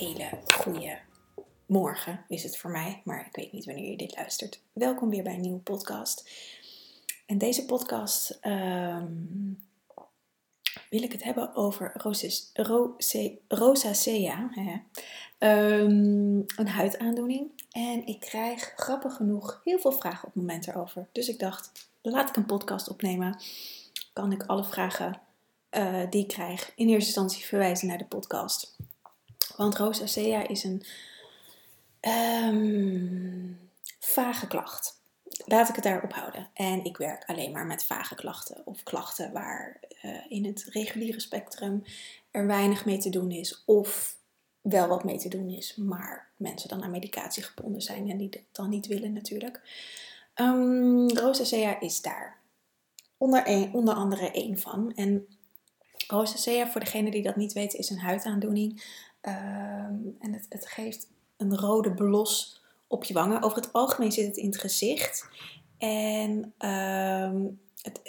hele 0.00 0.30
goede 0.46 0.98
morgen 1.66 2.24
is 2.28 2.42
het 2.42 2.56
voor 2.56 2.70
mij, 2.70 3.00
maar 3.04 3.26
ik 3.26 3.36
weet 3.36 3.52
niet 3.52 3.64
wanneer 3.64 3.90
je 3.90 3.96
dit 3.96 4.16
luistert. 4.16 4.62
Welkom 4.72 5.10
weer 5.10 5.22
bij 5.22 5.34
een 5.34 5.40
nieuwe 5.40 5.60
podcast. 5.60 6.30
En 7.26 7.38
deze 7.38 7.64
podcast 7.64 8.38
um, 8.42 9.58
wil 10.90 11.02
ik 11.02 11.12
het 11.12 11.22
hebben 11.22 11.54
over 11.54 11.92
rosacea, 13.48 14.50
um, 15.38 16.44
een 16.56 16.68
huidaandoening. 16.68 17.64
En 17.70 18.06
ik 18.06 18.20
krijg 18.20 18.72
grappig 18.76 19.14
genoeg 19.14 19.60
heel 19.64 19.78
veel 19.78 19.92
vragen 19.92 20.28
op 20.28 20.34
het 20.34 20.42
moment 20.42 20.68
erover. 20.68 21.08
Dus 21.12 21.28
ik 21.28 21.38
dacht, 21.38 21.90
laat 22.02 22.28
ik 22.28 22.36
een 22.36 22.46
podcast 22.46 22.88
opnemen. 22.88 23.40
Kan 24.12 24.32
ik 24.32 24.42
alle 24.42 24.64
vragen 24.64 25.20
uh, 25.70 26.10
die 26.10 26.22
ik 26.22 26.28
krijg 26.28 26.72
in 26.76 26.88
eerste 26.88 27.06
instantie 27.06 27.44
verwijzen 27.44 27.88
naar 27.88 27.98
de 27.98 28.04
podcast. 28.04 28.76
Want 29.60 29.76
rosacea 29.76 30.48
is 30.48 30.64
een 30.64 30.82
um, 32.50 33.70
vage 33.98 34.46
klacht. 34.46 35.02
Laat 35.44 35.68
ik 35.68 35.74
het 35.74 35.84
daarop 35.84 36.12
houden. 36.12 36.48
En 36.54 36.84
ik 36.84 36.96
werk 36.96 37.24
alleen 37.26 37.52
maar 37.52 37.66
met 37.66 37.84
vage 37.84 38.14
klachten 38.14 38.62
of 38.64 38.82
klachten 38.82 39.32
waar 39.32 39.80
uh, 40.02 40.16
in 40.28 40.44
het 40.44 40.66
reguliere 40.70 41.20
spectrum 41.20 41.82
er 42.30 42.46
weinig 42.46 42.84
mee 42.84 42.98
te 42.98 43.10
doen 43.10 43.30
is 43.30 43.62
of 43.66 44.16
wel 44.60 44.88
wat 44.88 45.04
mee 45.04 45.18
te 45.18 45.28
doen 45.28 45.50
is, 45.50 45.76
maar 45.76 46.30
mensen 46.36 46.68
dan 46.68 46.82
aan 46.82 46.90
medicatie 46.90 47.42
gebonden 47.42 47.82
zijn 47.82 48.10
en 48.10 48.16
die 48.16 48.28
dat 48.28 48.42
dan 48.52 48.68
niet 48.68 48.86
willen 48.86 49.12
natuurlijk. 49.12 49.60
Um, 50.34 51.08
rosacea 51.08 51.80
is 51.80 52.00
daar 52.00 52.38
onder, 53.16 53.48
een, 53.48 53.72
onder 53.72 53.94
andere 53.94 54.30
één 54.30 54.58
van. 54.58 54.92
En 54.94 55.26
rosacea, 56.06 56.68
voor 56.68 56.80
degene 56.80 57.10
die 57.10 57.22
dat 57.22 57.36
niet 57.36 57.52
weten, 57.52 57.78
is 57.78 57.90
een 57.90 57.98
huidaandoening 57.98 58.82
Ehm, 59.20 59.94
en 60.18 60.32
het, 60.32 60.46
het 60.48 60.66
geeft 60.66 61.08
een 61.36 61.56
rode 61.56 61.94
blos 61.94 62.62
op 62.86 63.04
je 63.04 63.14
wangen. 63.14 63.42
Over 63.42 63.56
het 63.56 63.72
algemeen 63.72 64.12
zit 64.12 64.26
het 64.26 64.36
in 64.36 64.46
het 64.46 64.58
gezicht. 64.58 65.28
En 65.78 66.54
ehm, 66.58 67.44
het, 67.82 68.00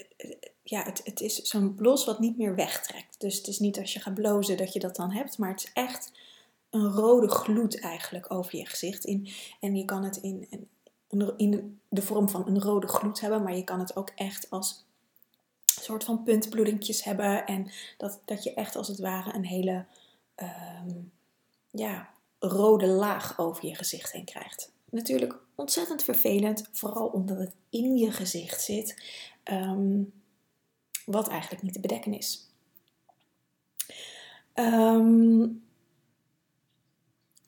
ja, 0.63 0.83
het, 0.83 1.01
het 1.03 1.21
is 1.21 1.35
zo'n 1.35 1.75
blos 1.75 2.05
wat 2.05 2.19
niet 2.19 2.37
meer 2.37 2.55
wegtrekt. 2.55 3.19
Dus 3.19 3.37
het 3.37 3.47
is 3.47 3.59
niet 3.59 3.79
als 3.79 3.93
je 3.93 3.99
gaat 3.99 4.13
blozen 4.13 4.57
dat 4.57 4.73
je 4.73 4.79
dat 4.79 4.95
dan 4.95 5.11
hebt. 5.11 5.37
Maar 5.37 5.49
het 5.49 5.63
is 5.63 5.71
echt 5.73 6.11
een 6.69 6.91
rode 6.91 7.29
gloed 7.29 7.79
eigenlijk 7.79 8.33
over 8.33 8.57
je 8.57 8.65
gezicht. 8.65 9.05
In, 9.05 9.27
en 9.59 9.75
je 9.75 9.85
kan 9.85 10.03
het 10.03 10.17
in, 10.17 10.47
in, 10.49 11.37
in 11.37 11.81
de 11.89 12.01
vorm 12.01 12.29
van 12.29 12.47
een 12.47 12.61
rode 12.61 12.87
gloed 12.87 13.19
hebben. 13.19 13.43
Maar 13.43 13.55
je 13.55 13.63
kan 13.63 13.79
het 13.79 13.95
ook 13.95 14.11
echt 14.15 14.49
als 14.49 14.85
soort 15.65 16.03
van 16.03 16.23
puntbloedingjes 16.23 17.03
hebben. 17.03 17.45
En 17.45 17.71
dat, 17.97 18.19
dat 18.25 18.43
je 18.43 18.53
echt 18.53 18.75
als 18.75 18.87
het 18.87 18.99
ware 18.99 19.33
een 19.33 19.45
hele 19.45 19.85
um, 20.41 21.11
ja, 21.71 22.09
rode 22.39 22.87
laag 22.87 23.39
over 23.39 23.65
je 23.65 23.75
gezicht 23.75 24.11
heen 24.11 24.25
krijgt. 24.25 24.71
Natuurlijk 24.89 25.39
ontzettend 25.55 26.03
vervelend, 26.03 26.69
vooral 26.71 27.07
omdat 27.07 27.37
het 27.37 27.55
in 27.69 27.97
je 27.97 28.11
gezicht 28.11 28.61
zit, 28.61 29.03
um, 29.51 30.13
wat 31.05 31.27
eigenlijk 31.27 31.63
niet 31.63 31.73
te 31.73 31.79
bedekken 31.79 32.13
is. 32.13 32.49
Um, 34.55 35.63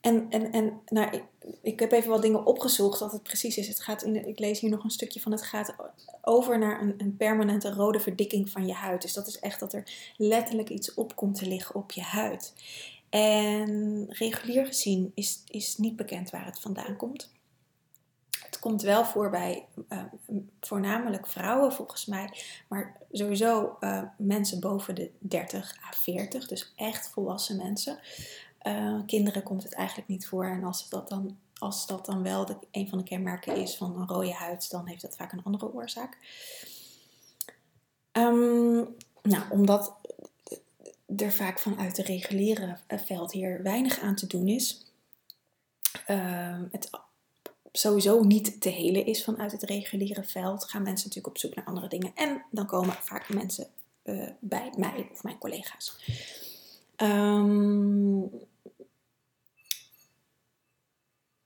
en, 0.03 0.29
en, 0.29 0.51
en 0.51 0.81
nou, 0.85 1.11
ik, 1.11 1.23
ik 1.61 1.79
heb 1.79 1.91
even 1.91 2.09
wat 2.09 2.21
dingen 2.21 2.45
opgezocht 2.45 2.99
wat 2.99 3.11
het 3.11 3.23
precies 3.23 3.57
is. 3.57 3.67
Het 3.67 3.79
gaat 3.79 4.03
in 4.03 4.27
ik 4.27 4.39
lees 4.39 4.59
hier 4.59 4.69
nog 4.69 4.83
een 4.83 4.89
stukje 4.89 5.19
van. 5.19 5.31
Het 5.31 5.43
gaat 5.43 5.75
over 6.21 6.59
naar 6.59 6.81
een, 6.81 6.93
een, 6.97 7.17
permanente 7.17 7.73
rode 7.73 7.99
verdikking 7.99 8.49
van 8.49 8.67
je 8.67 8.73
huid. 8.73 9.01
Dus 9.01 9.13
dat 9.13 9.27
is 9.27 9.39
echt 9.39 9.59
dat 9.59 9.73
er 9.73 10.13
letterlijk 10.17 10.69
iets 10.69 10.93
op 10.93 11.15
komt 11.15 11.35
te 11.35 11.47
liggen 11.47 11.75
op 11.75 11.91
je 11.91 12.01
huid. 12.01 12.53
En 13.09 14.05
regulier 14.09 14.65
gezien 14.65 15.11
is, 15.15 15.43
is 15.47 15.77
niet 15.77 15.95
bekend 15.95 16.29
waar 16.29 16.45
het 16.45 16.59
vandaan 16.59 16.95
komt. 16.95 17.31
Het 18.45 18.59
komt 18.59 18.81
wel 18.81 19.05
voor 19.05 19.29
bij 19.29 19.65
uh, 19.89 20.03
voornamelijk 20.61 21.27
vrouwen 21.27 21.73
volgens 21.73 22.05
mij, 22.05 22.29
maar 22.67 22.97
sowieso 23.11 23.77
uh, 23.79 24.03
mensen 24.17 24.59
boven 24.59 24.95
de 24.95 25.11
30 25.19 25.75
à 25.87 25.91
40, 25.91 26.47
dus 26.47 26.73
echt 26.75 27.09
volwassen 27.09 27.57
mensen. 27.57 27.99
Uh, 28.63 28.99
kinderen 29.05 29.43
komt 29.43 29.63
het 29.63 29.73
eigenlijk 29.73 30.07
niet 30.07 30.27
voor. 30.27 30.45
En 30.45 30.63
als 30.63 30.89
dat 30.89 31.09
dan, 31.09 31.37
als 31.57 31.87
dat 31.87 32.05
dan 32.05 32.23
wel 32.23 32.61
een 32.71 32.89
van 32.89 32.97
de 32.97 33.03
kenmerken 33.03 33.55
is 33.55 33.75
van 33.75 33.97
een 33.97 34.07
rode 34.07 34.33
huid, 34.33 34.69
dan 34.69 34.87
heeft 34.87 35.01
dat 35.01 35.15
vaak 35.15 35.31
een 35.31 35.43
andere 35.43 35.73
oorzaak. 35.73 36.17
Um, 38.11 38.95
nou, 39.21 39.43
omdat 39.49 39.93
er 41.17 41.31
vaak 41.31 41.59
vanuit 41.59 41.95
de 41.95 42.03
reguliere 42.03 42.77
veld 42.87 43.31
hier 43.31 43.63
weinig 43.63 43.99
aan 43.99 44.15
te 44.15 44.27
doen 44.27 44.47
is. 44.47 44.85
Uh, 46.07 46.61
het 46.71 46.89
sowieso 47.71 48.23
niet 48.23 48.61
te 48.61 48.69
helen 48.69 49.05
is 49.05 49.23
vanuit 49.23 49.51
het 49.51 49.63
reguliere 49.63 50.23
veld, 50.23 50.63
gaan 50.63 50.83
mensen 50.83 51.07
natuurlijk 51.07 51.35
op 51.35 51.41
zoek 51.41 51.55
naar 51.55 51.65
andere 51.65 51.87
dingen. 51.87 52.11
En 52.15 52.43
dan 52.51 52.65
komen 52.65 52.93
vaak 52.93 53.29
mensen 53.29 53.67
uh, 54.03 54.29
bij 54.39 54.73
mij 54.77 55.09
of 55.11 55.23
mijn 55.23 55.37
collega's. 55.37 55.95
Um, 56.97 58.31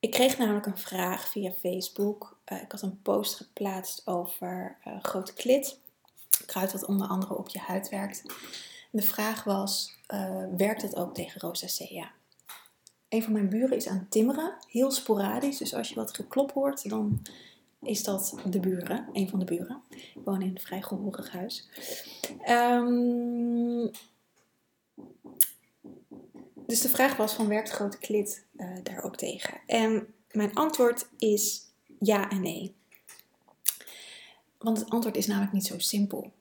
ik 0.08 0.14
kreeg 0.14 0.38
namelijk 0.38 0.66
een 0.66 0.78
vraag 0.78 1.28
via 1.28 1.52
Facebook. 1.52 2.38
Uh, 2.46 2.62
ik 2.62 2.72
had 2.72 2.82
een 2.82 3.02
post 3.02 3.36
geplaatst 3.36 4.08
over 4.08 4.78
uh, 4.88 4.94
grote 5.02 5.34
klit. 5.34 5.80
Kruid 6.46 6.72
wat 6.72 6.86
onder 6.86 7.08
andere 7.08 7.38
op 7.38 7.50
je 7.50 7.60
huid 7.60 7.90
werkt. 7.90 8.24
De 8.92 9.02
vraag 9.02 9.44
was, 9.44 9.94
uh, 10.14 10.44
werkt 10.58 10.82
het 10.82 10.96
ook 10.96 11.14
tegen 11.14 11.42
rosacea? 11.42 12.12
Een 13.10 13.24
van 13.24 13.34
mijn 13.34 13.50
buren 13.50 13.78
is 13.78 13.88
aan 13.88 13.98
het 13.98 14.12
timmeren, 14.12 14.54
heel 14.68 14.92
sporadisch. 14.92 15.58
Dus 15.58 15.74
als 15.74 15.90
je 15.90 15.96
wat 15.96 16.16
geklop 16.16 16.52
hoort, 16.52 16.90
dan 16.90 17.22
is 17.82 18.04
dat 18.04 18.36
de 18.46 18.60
buren, 18.60 19.10
een 19.14 19.30
van 19.30 19.40
de 19.40 19.46
buren. 19.46 19.82
Ik 19.90 20.22
woon 20.24 20.42
in 20.42 20.50
een 20.50 20.62
vrij 20.62 20.82
gehoorig 20.82 21.32
huis. 21.32 21.68
Um, 22.50 23.92
dus 26.68 26.82
de 26.82 26.90
vraag 26.90 27.16
was 27.16 27.34
van 27.34 27.48
werkt 27.48 27.70
grote 27.70 27.98
klit 27.98 28.44
uh, 28.58 28.68
daar 28.84 29.04
ook 29.04 29.16
tegen? 29.16 29.60
En 29.66 30.14
mijn 30.32 30.54
antwoord 30.54 31.08
is 31.18 31.62
ja 32.00 32.30
en 32.30 32.42
nee. 32.42 32.76
Want 34.58 34.80
het 34.80 34.90
antwoord 34.90 35.18
is 35.18 35.28
namelijk 35.28 35.54
niet 35.54 35.66
zo 35.66 35.80
simpel. 35.80 36.32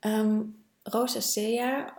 Um, 0.00 0.64
rosacea, 0.82 1.94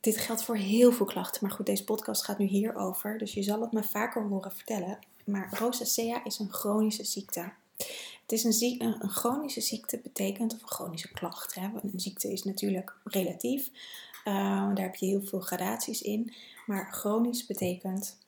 dit 0.00 0.16
geldt 0.16 0.42
voor 0.42 0.56
heel 0.56 0.92
veel 0.92 1.06
klachten, 1.06 1.46
maar 1.46 1.54
goed, 1.56 1.66
deze 1.66 1.84
podcast 1.84 2.24
gaat 2.24 2.38
nu 2.38 2.46
hierover, 2.46 3.18
dus 3.18 3.34
je 3.34 3.42
zal 3.42 3.60
het 3.60 3.72
me 3.72 3.82
vaker 3.82 4.22
horen 4.22 4.52
vertellen. 4.52 4.98
Maar 5.24 5.58
rosacea 5.58 6.24
is 6.24 6.38
een 6.38 6.52
chronische 6.52 7.04
ziekte. 7.04 7.52
Het 8.22 8.32
is 8.32 8.44
een, 8.44 8.52
ziekte, 8.52 8.84
een, 8.84 9.08
chronische 9.08 9.60
ziekte, 9.60 9.98
betekent, 9.98 10.54
of 10.54 10.62
een 10.62 10.68
chronische 10.68 11.12
klacht. 11.12 11.54
Hè? 11.54 11.68
Een 11.82 12.00
ziekte 12.00 12.32
is 12.32 12.44
natuurlijk 12.44 12.96
relatief, 13.04 13.70
uh, 14.24 14.74
daar 14.74 14.84
heb 14.84 14.94
je 14.94 15.06
heel 15.06 15.22
veel 15.22 15.40
gradaties 15.40 16.02
in. 16.02 16.34
Maar 16.66 16.92
chronisch 16.92 17.46
betekent 17.46 18.18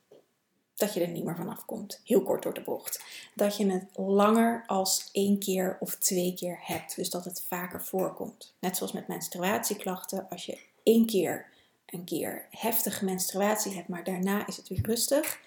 dat 0.74 0.94
je 0.94 1.00
er 1.00 1.08
niet 1.08 1.24
meer 1.24 1.36
vanaf 1.36 1.64
komt. 1.64 2.00
Heel 2.04 2.22
kort 2.22 2.42
door 2.42 2.54
de 2.54 2.62
bocht. 2.62 3.04
Dat 3.34 3.56
je 3.56 3.66
het 3.66 3.84
langer 3.94 4.64
als 4.66 5.08
één 5.12 5.38
keer 5.38 5.76
of 5.80 5.94
twee 5.94 6.34
keer 6.34 6.58
hebt. 6.60 6.96
Dus 6.96 7.10
dat 7.10 7.24
het 7.24 7.44
vaker 7.48 7.82
voorkomt. 7.82 8.54
Net 8.60 8.76
zoals 8.76 8.92
met 8.92 9.08
menstruatieklachten. 9.08 10.28
Als 10.30 10.46
je 10.46 10.58
één 10.82 11.06
keer 11.06 11.46
een 11.86 12.04
keer 12.04 12.46
heftige 12.50 13.04
menstruatie 13.04 13.74
hebt, 13.74 13.88
maar 13.88 14.04
daarna 14.04 14.46
is 14.46 14.56
het 14.56 14.68
weer 14.68 14.86
rustig, 14.86 15.40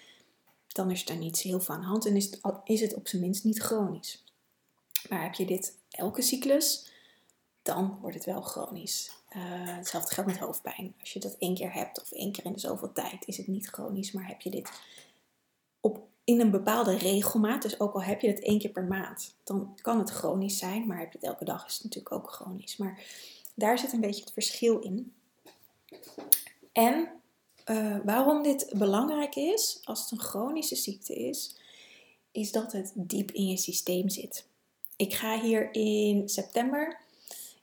dan 0.68 0.90
is 0.90 1.08
er 1.08 1.16
niets 1.16 1.42
heel 1.42 1.60
veel 1.60 1.74
aan 1.74 1.80
de 1.80 1.86
hand 1.86 2.06
en 2.06 2.16
is 2.16 2.24
het, 2.24 2.40
is 2.64 2.80
het 2.80 2.94
op 2.94 3.08
zijn 3.08 3.22
minst 3.22 3.44
niet 3.44 3.58
chronisch. 3.58 4.24
Maar 5.08 5.22
heb 5.22 5.34
je 5.34 5.44
dit 5.44 5.76
elke 5.90 6.22
cyclus, 6.22 6.90
dan 7.62 7.98
wordt 8.00 8.16
het 8.16 8.24
wel 8.24 8.40
chronisch. 8.40 9.19
Uh, 9.36 9.42
hetzelfde 9.76 10.14
geldt 10.14 10.30
met 10.30 10.38
hoofdpijn. 10.38 10.94
Als 11.00 11.12
je 11.12 11.18
dat 11.20 11.36
één 11.38 11.54
keer 11.54 11.72
hebt 11.72 12.00
of 12.00 12.12
één 12.12 12.32
keer 12.32 12.44
in 12.44 12.52
de 12.52 12.58
zoveel 12.58 12.92
tijd, 12.92 13.26
is 13.26 13.36
het 13.36 13.46
niet 13.46 13.66
chronisch. 13.66 14.12
Maar 14.12 14.26
heb 14.26 14.40
je 14.40 14.50
dit 14.50 14.70
op, 15.80 16.00
in 16.24 16.40
een 16.40 16.50
bepaalde 16.50 16.96
regelmaat, 16.96 17.62
dus 17.62 17.80
ook 17.80 17.94
al 17.94 18.02
heb 18.02 18.20
je 18.20 18.28
het 18.28 18.42
één 18.42 18.58
keer 18.58 18.70
per 18.70 18.84
maand, 18.84 19.34
dan 19.44 19.78
kan 19.82 19.98
het 19.98 20.10
chronisch 20.10 20.58
zijn. 20.58 20.86
Maar 20.86 20.98
heb 20.98 21.12
je 21.12 21.18
het 21.18 21.26
elke 21.26 21.44
dag, 21.44 21.66
is 21.66 21.74
het 21.74 21.82
natuurlijk 21.82 22.14
ook 22.14 22.32
chronisch. 22.32 22.76
Maar 22.76 23.02
daar 23.54 23.78
zit 23.78 23.92
een 23.92 24.00
beetje 24.00 24.24
het 24.24 24.32
verschil 24.32 24.78
in. 24.78 25.12
En 26.72 27.08
uh, 27.66 27.96
waarom 28.04 28.42
dit 28.42 28.72
belangrijk 28.74 29.34
is, 29.34 29.80
als 29.84 30.00
het 30.00 30.10
een 30.10 30.20
chronische 30.20 30.76
ziekte 30.76 31.14
is, 31.14 31.56
is 32.32 32.52
dat 32.52 32.72
het 32.72 32.92
diep 32.94 33.30
in 33.30 33.46
je 33.46 33.56
systeem 33.56 34.08
zit. 34.08 34.46
Ik 34.96 35.14
ga 35.14 35.40
hier 35.40 35.74
in 35.74 36.28
september 36.28 36.98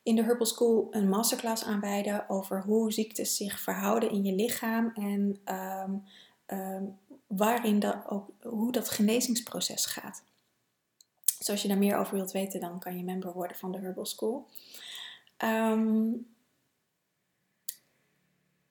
in 0.08 0.16
de 0.16 0.24
Herbal 0.24 0.46
School 0.46 0.88
een 0.92 1.10
masterclass 1.10 1.64
aanbieden 1.64 2.30
over 2.30 2.62
hoe 2.62 2.92
ziektes 2.92 3.36
zich 3.36 3.60
verhouden 3.60 4.12
in 4.12 4.24
je 4.24 4.34
lichaam 4.34 4.92
en 4.96 5.40
um, 5.46 6.04
um, 6.58 6.98
waarin 7.28 7.80
dat 7.80 7.96
ook, 8.10 8.30
hoe 8.42 8.72
dat 8.72 8.90
genezingsproces 8.90 9.86
gaat. 9.86 10.24
Dus 11.38 11.50
als 11.50 11.62
je 11.62 11.68
daar 11.68 11.78
meer 11.78 11.98
over 11.98 12.14
wilt 12.14 12.32
weten, 12.32 12.60
dan 12.60 12.80
kan 12.80 12.98
je 12.98 13.04
member 13.04 13.34
worden 13.34 13.58
van 13.58 13.72
de 13.72 13.78
Herbal 13.78 14.06
School. 14.06 14.48
Um, 15.44 16.28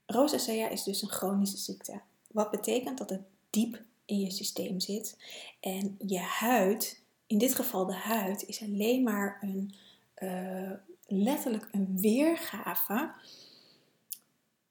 rosacea 0.07 0.69
is 0.69 0.83
dus 0.83 1.03
een 1.03 1.09
chronische 1.09 1.59
ziekte. 1.59 2.01
Wat 2.27 2.51
betekent 2.51 2.99
dat 2.99 3.11
het 3.11 3.23
diep 3.51 3.83
in 4.05 4.21
je 4.21 4.31
systeem 4.31 4.81
zit. 4.81 5.17
En 5.61 5.99
je 6.07 6.19
huid, 6.19 7.03
in 7.27 7.39
dit 7.39 7.55
geval 7.55 7.87
de 7.87 7.95
huid, 7.95 8.43
is 8.47 8.63
alleen 8.63 9.03
maar 9.03 9.39
een, 9.41 9.75
uh, 10.19 10.73
letterlijk 11.07 11.69
een 11.71 11.99
weergave 12.01 13.13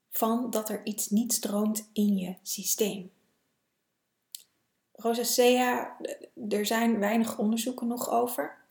van 0.09 0.49
dat 0.49 0.69
er 0.69 0.85
iets 0.85 1.09
niet 1.09 1.33
stroomt 1.33 1.89
in 1.93 2.17
je 2.17 2.35
systeem. 2.41 3.11
Rosacea, 4.95 5.97
er 6.49 6.65
zijn 6.65 6.99
weinig 6.99 7.37
onderzoeken 7.37 7.87
nog 7.87 8.09
over. 8.09 8.63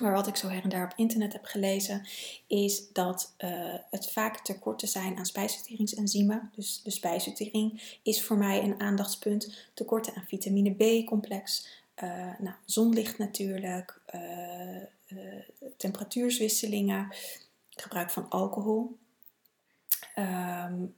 Maar 0.00 0.12
wat 0.12 0.26
ik 0.26 0.36
zo 0.36 0.48
her 0.48 0.62
en 0.62 0.68
daar 0.68 0.84
op 0.84 0.92
internet 0.96 1.32
heb 1.32 1.44
gelezen, 1.44 2.06
is 2.46 2.92
dat 2.92 3.34
uh, 3.38 3.74
het 3.90 4.10
vaak 4.10 4.38
tekorten 4.38 4.88
zijn 4.88 5.16
aan 5.16 5.26
spijsverteringsenzymen. 5.26 6.50
Dus 6.54 6.82
de 6.82 6.90
spijsvertering 6.90 7.98
is 8.02 8.24
voor 8.24 8.36
mij 8.36 8.62
een 8.62 8.80
aandachtspunt. 8.80 9.68
Tekorten 9.74 10.14
aan 10.14 10.26
vitamine 10.26 10.74
B-complex, 10.74 11.68
uh, 12.02 12.38
nou, 12.38 12.54
zonlicht 12.64 13.18
natuurlijk, 13.18 14.00
temperatuurswisselingen, 15.76 17.14
gebruik 17.70 18.10
van 18.10 18.28
alcohol. 18.28 18.98
Um, 20.18 20.94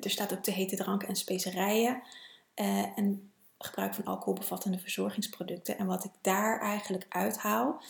er 0.00 0.10
staat 0.10 0.32
ook 0.32 0.44
de 0.44 0.52
hete 0.52 0.76
dranken 0.76 1.08
en 1.08 1.16
specerijen. 1.16 2.02
en 2.54 3.32
gebruik 3.58 3.94
van 3.94 4.04
alcoholbevattende 4.04 4.78
verzorgingsproducten. 4.78 5.78
En 5.78 5.86
wat 5.86 6.04
ik 6.04 6.10
daar 6.20 6.60
eigenlijk 6.60 7.06
uithaal, 7.08 7.82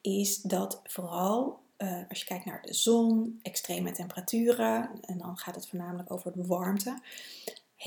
is 0.00 0.40
dat 0.40 0.80
vooral 0.84 1.64
als 2.08 2.18
je 2.18 2.24
kijkt 2.24 2.44
naar 2.44 2.62
de 2.62 2.74
zon, 2.74 3.40
extreme 3.42 3.92
temperaturen, 3.92 4.90
en 5.00 5.18
dan 5.18 5.36
gaat 5.36 5.54
het 5.54 5.68
voornamelijk 5.68 6.10
over 6.10 6.32
de 6.32 6.46
warmte, 6.46 6.98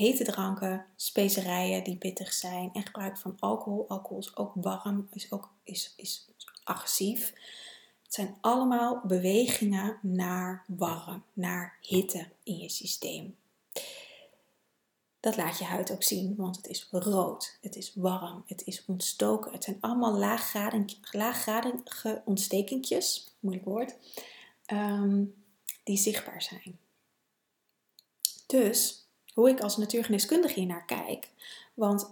hete 0.00 0.24
dranken, 0.24 0.86
specerijen 0.96 1.84
die 1.84 1.96
pittig 1.96 2.32
zijn 2.32 2.70
en 2.72 2.82
gebruik 2.82 3.18
van 3.18 3.36
alcohol. 3.38 3.88
Alcohol 3.88 4.18
is 4.18 4.36
ook 4.36 4.52
warm, 4.54 5.08
is 5.12 5.32
ook 5.32 5.50
is, 5.62 5.92
is 5.96 6.28
agressief. 6.64 7.32
Het 8.02 8.14
zijn 8.14 8.36
allemaal 8.40 9.00
bewegingen 9.04 9.98
naar 10.02 10.64
warm, 10.66 11.24
naar 11.32 11.76
hitte 11.80 12.28
in 12.42 12.58
je 12.58 12.68
systeem. 12.68 13.36
Dat 15.20 15.36
laat 15.36 15.58
je 15.58 15.64
huid 15.64 15.92
ook 15.92 16.02
zien, 16.02 16.34
want 16.36 16.56
het 16.56 16.66
is 16.66 16.88
rood, 16.90 17.58
het 17.60 17.76
is 17.76 17.92
warm, 17.94 18.44
het 18.46 18.62
is 18.64 18.84
ontstoken. 18.86 19.52
Het 19.52 19.64
zijn 19.64 19.76
allemaal 19.80 20.18
laaggradige 21.12 22.22
ontstekentjes, 22.24 23.34
moeilijk 23.40 23.66
woord, 23.66 23.96
um, 24.72 25.44
die 25.84 25.96
zichtbaar 25.96 26.42
zijn. 26.42 26.78
Dus 28.46 28.99
hoe 29.34 29.48
ik 29.48 29.60
als 29.60 29.76
natuurgeneeskundige 29.76 30.60
hier 30.60 30.68
naar 30.68 30.84
kijk, 30.84 31.28
want 31.74 32.10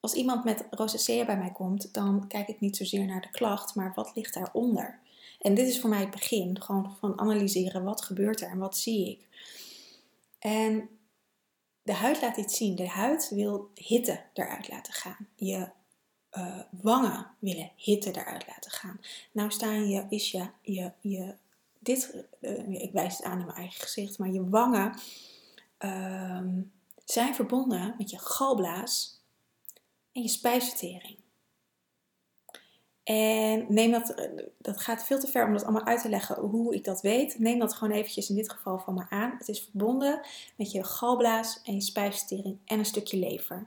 als 0.00 0.14
iemand 0.14 0.44
met 0.44 0.66
rosacea 0.70 1.24
bij 1.24 1.38
mij 1.38 1.52
komt, 1.52 1.94
dan 1.94 2.24
kijk 2.28 2.48
ik 2.48 2.60
niet 2.60 2.76
zozeer 2.76 3.06
naar 3.06 3.20
de 3.20 3.30
klacht, 3.30 3.74
maar 3.74 3.92
wat 3.94 4.12
ligt 4.14 4.34
daaronder. 4.34 4.98
En 5.40 5.54
dit 5.54 5.68
is 5.68 5.80
voor 5.80 5.90
mij 5.90 6.00
het 6.00 6.10
begin, 6.10 6.62
gewoon 6.62 6.96
van 7.00 7.18
analyseren 7.18 7.84
wat 7.84 8.02
gebeurt 8.02 8.40
er 8.40 8.50
en 8.50 8.58
wat 8.58 8.76
zie 8.76 9.10
ik. 9.10 9.26
En 10.38 10.88
de 11.82 11.92
huid 11.92 12.20
laat 12.20 12.36
iets 12.36 12.56
zien. 12.56 12.74
De 12.74 12.88
huid 12.88 13.30
wil 13.30 13.70
hitte 13.74 14.20
eruit 14.32 14.68
laten 14.68 14.92
gaan. 14.92 15.28
Je 15.34 15.68
uh, 16.32 16.60
wangen 16.70 17.26
willen 17.38 17.70
hitte 17.76 18.10
eruit 18.10 18.46
laten 18.46 18.70
gaan. 18.70 19.00
Nou 19.32 19.50
staan 19.50 19.88
je, 19.88 20.06
is 20.08 20.30
je, 20.30 20.48
je, 20.62 20.92
je 21.00 21.34
dit, 21.78 22.14
uh, 22.40 22.68
ik 22.68 22.92
wijs 22.92 23.16
het 23.16 23.26
aan 23.26 23.38
in 23.38 23.44
mijn 23.44 23.58
eigen 23.58 23.80
gezicht, 23.80 24.18
maar 24.18 24.30
je 24.30 24.48
wangen 24.48 24.98
uh, 25.78 26.40
zijn 27.04 27.34
verbonden 27.34 27.94
met 27.98 28.10
je 28.10 28.18
galblaas 28.18 29.20
en 30.12 30.22
je 30.22 30.28
spijsvertering. 30.28 31.18
En 33.06 33.66
neem 33.68 33.90
dat, 33.90 34.28
dat 34.58 34.80
gaat 34.80 35.04
veel 35.04 35.18
te 35.18 35.26
ver 35.26 35.46
om 35.46 35.52
dat 35.52 35.62
allemaal 35.62 35.86
uit 35.86 36.02
te 36.02 36.08
leggen 36.08 36.40
hoe 36.40 36.74
ik 36.74 36.84
dat 36.84 37.00
weet. 37.00 37.38
Neem 37.38 37.58
dat 37.58 37.74
gewoon 37.74 37.94
eventjes 37.94 38.28
in 38.28 38.36
dit 38.36 38.50
geval 38.50 38.78
van 38.78 38.94
me 38.94 39.06
aan. 39.08 39.34
Het 39.38 39.48
is 39.48 39.62
verbonden 39.62 40.20
met 40.56 40.72
je 40.72 40.84
galblaas 40.84 41.62
en 41.62 41.74
je 41.74 41.80
spijsvertering 41.80 42.58
en 42.64 42.78
een 42.78 42.84
stukje 42.84 43.18
lever. 43.18 43.66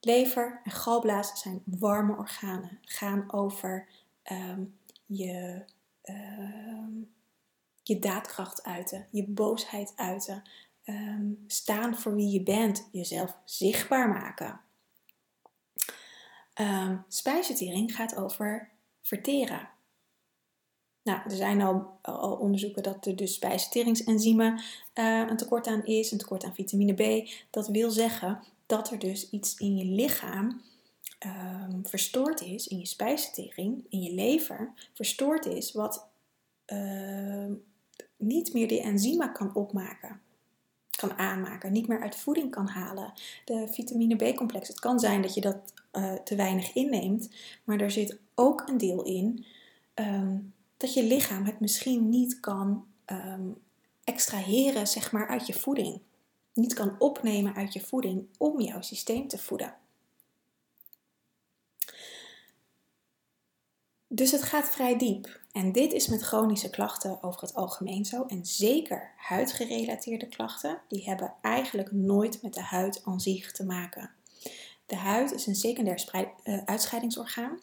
Lever 0.00 0.60
en 0.64 0.70
galblaas 0.70 1.40
zijn 1.40 1.62
warme 1.64 2.16
organen. 2.16 2.78
Gaan 2.82 3.32
over 3.32 3.88
um, 4.32 4.78
je, 5.06 5.64
um, 6.04 7.12
je 7.82 7.98
daadkracht 7.98 8.62
uiten, 8.62 9.06
je 9.10 9.26
boosheid 9.26 9.92
uiten, 9.96 10.42
um, 10.88 11.44
staan 11.46 11.96
voor 11.96 12.14
wie 12.14 12.30
je 12.30 12.42
bent, 12.42 12.88
jezelf 12.92 13.36
zichtbaar 13.44 14.08
maken. 14.08 14.60
Um, 16.60 17.04
spijsvertering 17.08 17.94
gaat 17.94 18.16
over 18.16 18.70
verteren. 19.02 19.68
Nou, 21.02 21.20
er 21.24 21.36
zijn 21.36 21.62
al, 21.62 21.98
al 22.02 22.36
onderzoeken 22.36 22.82
dat 22.82 23.06
er 23.06 23.16
dus 23.16 23.34
spijsverteringsenzymen 23.34 24.60
uh, 24.94 25.26
een 25.28 25.36
tekort 25.36 25.66
aan 25.66 25.84
is, 25.84 26.10
een 26.10 26.18
tekort 26.18 26.44
aan 26.44 26.54
vitamine 26.54 26.94
B. 26.94 27.28
Dat 27.50 27.68
wil 27.68 27.90
zeggen 27.90 28.42
dat 28.66 28.90
er 28.90 28.98
dus 28.98 29.30
iets 29.30 29.54
in 29.54 29.76
je 29.76 29.84
lichaam 29.84 30.62
um, 31.26 31.86
verstoord 31.86 32.40
is, 32.40 32.66
in 32.66 32.78
je 32.78 32.86
spijsvertering, 32.86 33.86
in 33.88 34.02
je 34.02 34.14
lever, 34.14 34.72
verstoord 34.94 35.46
is, 35.46 35.72
wat 35.72 36.06
niet 38.16 38.52
meer 38.52 38.68
die 38.68 38.80
enzymen 38.80 39.32
kan 39.32 39.54
opmaken 39.54 40.20
kan 40.98 41.18
aanmaken, 41.18 41.72
niet 41.72 41.88
meer 41.88 42.00
uit 42.00 42.16
voeding 42.16 42.50
kan 42.50 42.68
halen. 42.68 43.12
De 43.44 43.68
vitamine 43.70 44.16
B-complex, 44.16 44.68
het 44.68 44.80
kan 44.80 45.00
zijn 45.00 45.22
dat 45.22 45.34
je 45.34 45.40
dat 45.40 45.72
uh, 45.92 46.12
te 46.12 46.36
weinig 46.36 46.74
inneemt, 46.74 47.28
maar 47.64 47.80
er 47.80 47.90
zit 47.90 48.18
ook 48.34 48.68
een 48.68 48.78
deel 48.78 49.02
in 49.02 49.44
um, 49.94 50.54
dat 50.76 50.94
je 50.94 51.04
lichaam 51.04 51.44
het 51.44 51.60
misschien 51.60 52.08
niet 52.08 52.40
kan 52.40 52.86
um, 53.06 53.56
extraheren 54.04 54.86
zeg 54.86 55.12
maar, 55.12 55.28
uit 55.28 55.46
je 55.46 55.54
voeding. 55.54 56.00
Niet 56.54 56.74
kan 56.74 56.94
opnemen 56.98 57.54
uit 57.54 57.72
je 57.72 57.80
voeding 57.80 58.26
om 58.38 58.60
jouw 58.60 58.80
systeem 58.80 59.28
te 59.28 59.38
voeden. 59.38 59.74
Dus 64.08 64.30
het 64.30 64.42
gaat 64.42 64.68
vrij 64.68 64.98
diep. 64.98 65.40
En 65.58 65.72
dit 65.72 65.92
is 65.92 66.06
met 66.06 66.22
chronische 66.22 66.70
klachten 66.70 67.22
over 67.22 67.40
het 67.40 67.54
algemeen 67.54 68.04
zo. 68.04 68.24
En 68.26 68.46
zeker 68.46 69.12
huidgerelateerde 69.16 70.26
klachten, 70.26 70.80
die 70.88 71.04
hebben 71.04 71.34
eigenlijk 71.40 71.92
nooit 71.92 72.42
met 72.42 72.54
de 72.54 72.62
huid 72.62 73.04
aan 73.04 73.20
zich 73.20 73.52
te 73.52 73.64
maken. 73.64 74.10
De 74.86 74.96
huid 74.96 75.32
is 75.32 75.46
een 75.46 75.54
secundair 75.54 76.04
uh, 76.44 76.64
uitscheidingsorgaan. 76.64 77.60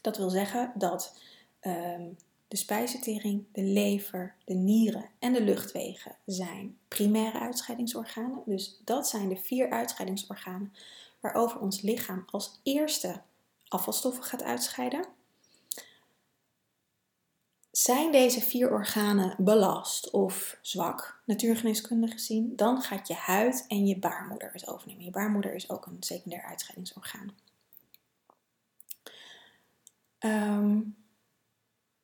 Dat 0.00 0.16
wil 0.16 0.30
zeggen 0.30 0.72
dat 0.74 1.18
um, 1.62 2.16
de 2.48 2.56
spijsvertering, 2.56 3.44
de 3.52 3.62
lever, 3.62 4.34
de 4.44 4.54
nieren 4.54 5.10
en 5.18 5.32
de 5.32 5.42
luchtwegen 5.42 6.16
zijn 6.26 6.78
primaire 6.88 7.38
uitscheidingsorganen. 7.38 8.42
Dus 8.46 8.80
dat 8.84 9.08
zijn 9.08 9.28
de 9.28 9.36
vier 9.36 9.70
uitscheidingsorganen 9.70 10.72
waarover 11.20 11.60
ons 11.60 11.80
lichaam 11.80 12.24
als 12.30 12.60
eerste 12.62 13.20
afvalstoffen 13.68 14.24
gaat 14.24 14.42
uitscheiden. 14.42 15.20
Zijn 17.72 18.12
deze 18.12 18.40
vier 18.40 18.70
organen 18.70 19.34
belast 19.38 20.10
of 20.10 20.58
zwak, 20.60 21.22
natuurgeneeskundig 21.26 22.12
gezien, 22.12 22.56
dan 22.56 22.82
gaat 22.82 23.08
je 23.08 23.14
huid 23.14 23.64
en 23.68 23.86
je 23.86 23.98
baarmoeder 23.98 24.50
het 24.52 24.68
overnemen. 24.68 25.04
Je 25.04 25.10
baarmoeder 25.10 25.54
is 25.54 25.70
ook 25.70 25.86
een 25.86 25.96
secundair 26.00 26.42
uitscheidingsorgaan. 26.42 27.30
Ehm, 30.18 30.80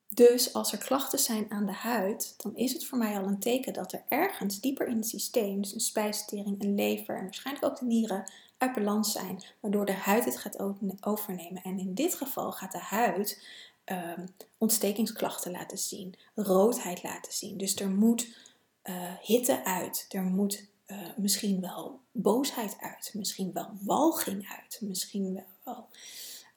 dus 0.08 0.52
als 0.52 0.72
er 0.72 0.78
klachten 0.78 1.18
zijn 1.18 1.50
aan 1.50 1.66
de 1.66 1.72
huid, 1.72 2.34
dan 2.36 2.56
is 2.56 2.72
het 2.72 2.86
voor 2.86 2.98
mij 2.98 3.18
al 3.18 3.26
een 3.26 3.38
teken 3.38 3.72
dat 3.72 3.92
er 3.92 4.04
ergens 4.08 4.60
dieper 4.60 4.86
in 4.86 4.96
het 4.96 5.08
systeem, 5.08 5.60
dus 5.60 5.74
een 5.74 5.80
spijsvertering, 5.80 6.62
een 6.62 6.74
lever 6.74 7.16
en 7.16 7.24
waarschijnlijk 7.24 7.66
ook 7.66 7.78
de 7.78 7.84
nieren, 7.84 8.30
uit 8.58 8.72
balans 8.72 9.12
zijn, 9.12 9.42
waardoor 9.60 9.86
de 9.86 9.92
huid 9.92 10.24
het 10.24 10.38
gaat 10.38 10.58
overnemen. 11.00 11.62
En 11.62 11.78
in 11.78 11.94
dit 11.94 12.14
geval 12.14 12.52
gaat 12.52 12.72
de 12.72 12.78
huid 12.78 13.42
um, 13.90 14.28
ontstekingsklachten 14.58 15.50
laten 15.50 15.78
zien, 15.78 16.14
roodheid 16.34 17.02
laten 17.02 17.32
zien. 17.32 17.56
Dus 17.56 17.76
er 17.76 17.90
moet 17.90 18.36
uh, 18.84 19.12
hitte 19.20 19.64
uit, 19.64 20.06
er 20.08 20.22
moet 20.22 20.66
uh, 20.86 21.08
misschien 21.16 21.60
wel 21.60 22.00
boosheid 22.12 22.76
uit, 22.80 23.10
misschien 23.14 23.52
wel 23.52 23.70
walging 23.80 24.48
uit, 24.60 24.78
misschien 24.82 25.44
wel, 25.64 25.88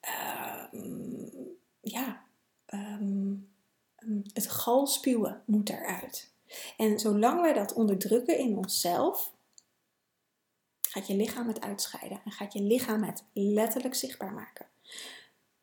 uh, 0.01 0.63
ja, 1.81 2.23
um, 2.73 3.49
het 4.33 4.49
galspuwen 4.49 5.41
moet 5.45 5.69
eruit. 5.69 6.31
En 6.77 6.99
zolang 6.99 7.41
wij 7.41 7.53
dat 7.53 7.73
onderdrukken 7.73 8.37
in 8.37 8.57
onszelf, 8.57 9.31
gaat 10.81 11.07
je 11.07 11.15
lichaam 11.15 11.47
het 11.47 11.61
uitscheiden 11.61 12.21
en 12.25 12.31
gaat 12.31 12.53
je 12.53 12.61
lichaam 12.61 13.03
het 13.03 13.23
letterlijk 13.33 13.95
zichtbaar 13.95 14.33
maken. 14.33 14.65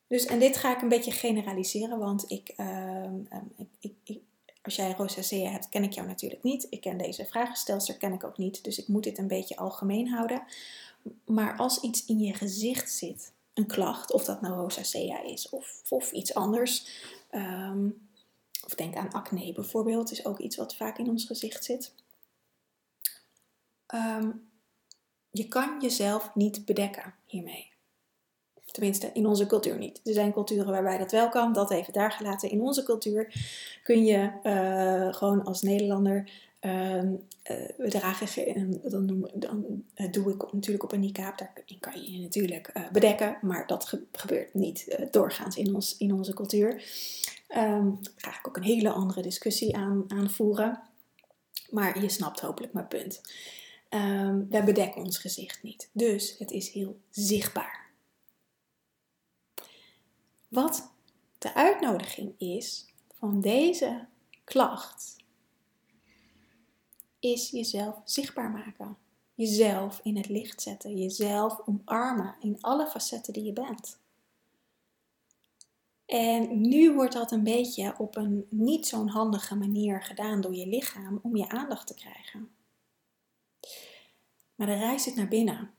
Dus, 0.09 0.27
en 0.27 0.39
dit 0.39 0.57
ga 0.57 0.77
ik 0.77 0.83
een 0.83 0.89
beetje 0.89 1.11
generaliseren, 1.11 1.99
want 1.99 2.31
ik, 2.31 2.55
uh, 2.57 3.13
ik, 3.81 3.93
ik, 4.05 4.21
als 4.63 4.77
jij 4.77 4.95
rosacea 4.97 5.51
hebt, 5.51 5.69
ken 5.69 5.83
ik 5.83 5.93
jou 5.93 6.07
natuurlijk 6.07 6.43
niet. 6.43 6.67
Ik 6.71 6.81
ken 6.81 6.99
deze 6.99 7.25
vragenstelster, 7.25 7.97
ken 7.97 8.13
ik 8.13 8.25
ook 8.25 8.39
niet. 8.39 8.65
Dus 8.65 8.79
ik 8.79 8.89
moet 8.89 9.05
dit 9.05 9.19
een 9.19 9.27
beetje 9.27 9.57
algemeen 9.57 10.09
houden. 10.09 10.43
Maar 11.25 11.57
als 11.57 11.81
iets 11.81 12.05
in 12.05 12.19
je 12.19 12.35
gezicht 12.35 12.93
zit, 12.93 13.33
een 13.55 13.67
klacht, 13.67 14.13
of 14.13 14.25
dat 14.25 14.41
nou 14.41 14.55
rosacea 14.55 15.23
is 15.23 15.49
of, 15.49 15.83
of 15.89 16.13
iets 16.13 16.35
anders. 16.35 16.87
Um, 17.31 18.09
of 18.65 18.75
denk 18.75 18.97
aan 18.97 19.13
acne 19.13 19.53
bijvoorbeeld, 19.53 20.11
is 20.11 20.25
ook 20.25 20.39
iets 20.39 20.57
wat 20.57 20.77
vaak 20.77 20.99
in 20.99 21.09
ons 21.09 21.25
gezicht 21.25 21.65
zit. 21.65 21.93
Je 25.31 25.49
kan 25.49 25.81
jezelf 25.81 26.35
niet 26.35 26.65
bedekken 26.65 27.15
hiermee. 27.27 27.68
Tenminste, 28.71 29.11
in 29.13 29.27
onze 29.27 29.47
cultuur 29.47 29.79
niet. 29.79 30.01
Er 30.05 30.13
zijn 30.13 30.33
culturen 30.33 30.73
waarbij 30.73 30.99
dat 30.99 31.13
wel 31.13 31.29
kan, 31.29 31.53
dat 31.53 31.71
even 31.71 31.93
daar 31.93 32.13
gelaten. 32.13 32.51
In 32.51 32.63
onze 32.63 32.83
cultuur 32.83 33.35
kun 33.83 34.05
je 34.05 34.31
uh, 34.43 35.15
gewoon 35.15 35.45
als 35.45 35.63
Nederlander 35.63 36.31
uh, 36.61 37.03
we 37.77 37.89
dragen, 37.89 38.81
dan, 38.83 39.31
dan 39.35 39.85
uh, 39.97 40.13
doe 40.13 40.33
ik 40.33 40.53
natuurlijk 40.53 40.85
op 40.85 40.93
een 40.93 41.01
niqab, 41.01 41.39
daar 41.39 41.53
kan 41.81 42.03
je 42.03 42.13
je 42.13 42.21
natuurlijk 42.21 42.73
bedekken, 42.93 43.39
maar 43.43 43.67
dat 43.67 43.85
ge 43.85 44.03
gebeurt 44.13 44.55
niet 44.55 44.99
doorgaans 45.11 45.57
in, 45.57 45.75
ons, 45.75 45.97
in 45.97 46.13
onze 46.13 46.35
cultuur. 46.35 46.73
Um, 47.57 47.99
daar 48.03 48.33
ga 48.33 48.39
ik 48.39 48.49
ook 48.49 48.57
een 48.57 48.63
hele 48.63 48.91
andere 48.91 49.23
discussie 49.23 49.77
aan, 49.77 50.05
aanvoeren, 50.09 50.81
maar 51.71 52.03
je 52.03 52.09
snapt 52.09 52.41
hopelijk 52.41 52.73
mijn 52.73 52.89
punt. 52.89 53.21
Um, 53.91 54.47
wij 54.51 54.65
bedekken 54.65 55.03
ons 55.03 55.19
gezicht 55.19 55.63
niet, 55.63 55.89
dus 55.93 56.35
het 56.39 56.51
is 56.51 56.71
heel 56.71 56.99
zichtbaar. 57.11 57.88
Wat 60.49 60.91
de 61.39 61.55
uitnodiging 61.55 62.35
is 62.39 62.87
van 63.13 63.41
deze 63.41 64.07
klacht, 64.45 65.17
is 67.19 67.51
jezelf 67.51 68.01
zichtbaar 68.05 68.51
maken. 68.51 68.97
Jezelf 69.35 70.01
in 70.03 70.17
het 70.17 70.29
licht 70.29 70.63
zetten, 70.63 70.99
jezelf 70.99 71.61
omarmen 71.67 72.37
in 72.41 72.59
alle 72.61 72.87
facetten 72.87 73.33
die 73.33 73.45
je 73.45 73.53
bent. 73.53 73.99
En 76.07 76.61
nu 76.61 76.95
wordt 76.95 77.13
dat 77.13 77.31
een 77.31 77.43
beetje 77.43 77.95
op 77.99 78.17
een 78.17 78.47
niet 78.51 78.87
zo'n 78.87 79.09
handige 79.09 79.55
manier 79.55 80.03
gedaan 80.03 80.41
door 80.41 80.55
je 80.55 80.67
lichaam 80.67 81.21
om 81.23 81.37
je 81.37 81.49
aandacht 81.49 81.87
te 81.87 81.95
krijgen. 81.95 82.51
Maar 84.55 84.67
de 84.67 84.75
reis 84.75 85.03
zit 85.03 85.15
naar 85.15 85.29
binnen 85.29 85.71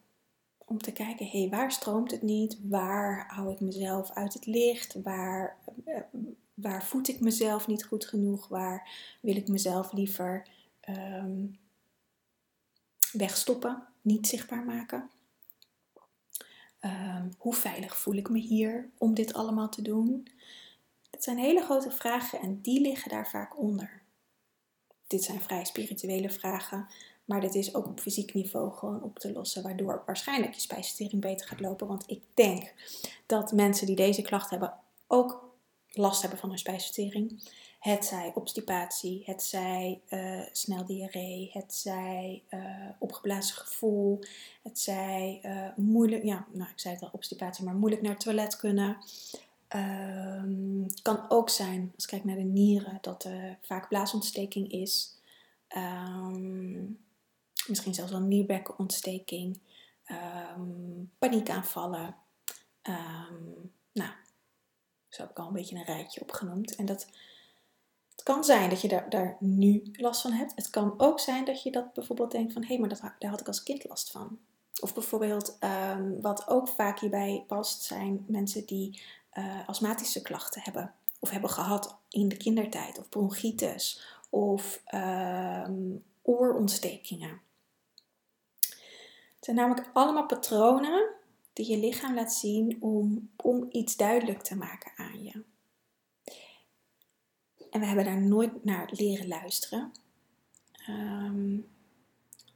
om 0.70 0.82
te 0.82 0.92
kijken, 0.92 1.26
hé, 1.26 1.40
hey, 1.40 1.50
waar 1.50 1.72
stroomt 1.72 2.12
het 2.12 2.22
niet? 2.22 2.58
Waar 2.62 3.26
hou 3.28 3.52
ik 3.52 3.60
mezelf 3.60 4.12
uit 4.12 4.34
het 4.34 4.46
licht? 4.46 5.02
Waar, 5.04 5.58
uh, 5.86 6.00
waar 6.54 6.84
voed 6.84 7.08
ik 7.08 7.20
mezelf 7.20 7.68
niet 7.68 7.86
goed 7.86 8.06
genoeg? 8.06 8.48
Waar 8.48 8.90
wil 9.22 9.36
ik 9.36 9.48
mezelf 9.48 9.92
liever 9.92 10.48
um, 10.90 11.60
wegstoppen, 13.12 13.84
niet 14.02 14.28
zichtbaar 14.28 14.64
maken? 14.64 15.10
Um, 16.82 17.34
hoe 17.38 17.54
veilig 17.54 17.98
voel 17.98 18.16
ik 18.16 18.30
me 18.30 18.40
hier 18.40 18.90
om 18.98 19.14
dit 19.14 19.34
allemaal 19.34 19.70
te 19.70 19.82
doen? 19.82 20.28
Dat 21.10 21.24
zijn 21.24 21.38
hele 21.38 21.62
grote 21.62 21.92
vragen 21.92 22.40
en 22.40 22.62
die 22.62 22.82
liggen 22.82 23.10
daar 23.10 23.30
vaak 23.30 23.60
onder. 23.60 24.02
Dit 25.08 25.24
zijn 25.24 25.42
vrij 25.42 25.66
spirituele 25.66 26.30
vragen, 26.30 26.88
maar 27.30 27.42
dit 27.42 27.56
is 27.56 27.76
ook 27.76 27.88
op 27.88 28.00
fysiek 28.00 28.34
niveau 28.34 28.72
gewoon 28.72 29.04
op 29.04 29.20
te 29.20 29.32
lossen, 29.34 29.64
waardoor 29.64 30.04
waarschijnlijk 30.06 30.54
je 30.54 30.62
spijsvertering 30.62 31.22
beter 31.22 31.48
gaat 31.48 31.60
lopen. 31.60 31.88
Want 31.88 32.04
ik 32.08 32.22
denk 32.34 32.74
dat 33.26 33.52
mensen 33.52 33.88
die 33.88 33.96
deze 33.96 34.22
klacht 34.22 34.50
hebben 34.50 34.74
ook 35.08 35.54
last 35.92 36.22
hebben 36.22 36.40
van 36.40 36.50
hun 36.50 36.58
spijsvertering. 36.58 37.44
Het 37.80 38.06
zij 38.06 38.32
obstipatie, 38.36 39.24
het 39.26 39.44
zij 39.44 40.02
uh, 40.10 40.42
snel 40.52 40.86
diarree, 40.86 41.50
het 41.54 41.74
zij 41.74 42.44
uh, 42.50 42.62
opgeblazen 43.00 43.56
gevoel, 43.56 44.20
het 44.64 44.80
zij 44.80 45.40
uh, 45.46 45.68
moeilijk, 45.76 46.24
ja, 46.24 46.46
nou 46.52 46.70
ik 46.70 46.80
zei 46.80 46.94
het 46.94 47.04
al, 47.04 47.10
obstipatie, 47.12 47.66
maar 47.66 47.76
moeilijk 47.76 48.02
naar 48.02 48.12
het 48.12 48.22
toilet 48.22 48.58
kunnen. 48.58 48.98
Um, 49.76 50.86
kan 51.02 51.26
ook 51.30 51.50
zijn, 51.50 51.92
als 51.96 52.04
ik 52.04 52.10
kijk 52.10 52.24
naar 52.24 52.36
de 52.36 52.42
nieren, 52.42 52.98
dat 53.02 53.24
er 53.24 53.58
vaak 53.62 53.88
blaasontsteking 53.88 54.72
is. 54.72 55.18
Um, 55.78 57.00
misschien 57.70 57.94
zelfs 57.94 58.12
wel 58.12 58.22
nierbekkenontsteking, 58.22 59.60
um, 60.58 61.12
paniekaanvallen. 61.20 62.16
Um, 62.84 63.72
nou, 63.92 64.12
zo 65.10 65.22
heb 65.22 65.32
ik 65.32 65.40
al 65.40 65.48
een 65.48 65.54
beetje 65.54 65.76
een 65.76 65.84
rijtje 65.84 66.22
opgenoemd. 66.22 66.76
En 66.76 66.86
dat, 66.86 67.08
het 68.12 68.24
kan 68.24 68.44
zijn 68.44 68.70
dat 68.70 68.82
je 68.82 68.88
daar, 68.88 69.10
daar 69.10 69.38
nu 69.40 69.92
last 69.92 70.22
van 70.22 70.32
hebt. 70.32 70.52
Het 70.56 70.70
kan 70.70 70.94
ook 70.98 71.20
zijn 71.20 71.46
dat 71.46 71.64
je 71.64 71.72
dat 71.72 71.94
bijvoorbeeld 71.94 72.32
denkt 72.32 72.54
van... 72.54 72.62
hé, 72.62 72.68
hey, 72.68 72.80
maar 72.80 72.90
dat, 72.90 73.02
daar 73.20 73.30
had 73.30 73.40
ik 73.40 73.48
als 73.48 73.64
kind 73.64 73.88
last 73.88 74.12
van. 74.12 74.40
Of 74.80 74.94
bijvoorbeeld, 74.94 75.58
um, 75.60 76.22
wat 76.22 76.48
ook 76.48 76.68
vaak 76.68 77.00
hierbij 77.00 77.44
past, 77.48 77.84
zijn 77.84 78.26
mensen 78.28 78.66
die 78.66 79.02
uh, 79.34 79.68
astmatische 79.68 80.22
klachten 80.22 80.62
hebben. 80.62 80.94
Of 81.20 81.30
hebben 81.30 81.50
gehad 81.50 81.98
in 82.10 82.28
de 82.28 82.38
kindertijd. 82.38 83.00
Of 83.00 83.10
bronchitis. 83.10 84.04
Of 84.30 84.84
oorontstekingen. 86.22 87.42
Het 89.40 89.48
zijn 89.48 89.58
namelijk 89.58 89.90
allemaal 89.94 90.26
patronen 90.26 91.10
die 91.54 91.70
je 91.70 91.78
lichaam 91.78 92.16
laat 92.16 92.34
zien 92.34 92.78
om, 92.80 93.30
om 93.36 93.68
iets 93.72 93.96
duidelijk 93.96 94.42
te 94.42 94.56
maken 94.56 94.92
aan 94.96 95.24
je. 95.24 95.44
En 97.70 97.80
we 97.80 97.86
hebben 97.86 98.06
daar 98.06 98.22
nooit 98.22 98.64
naar 98.64 98.90
leren 98.92 99.28
luisteren. 99.28 99.92
Um, 100.90 101.68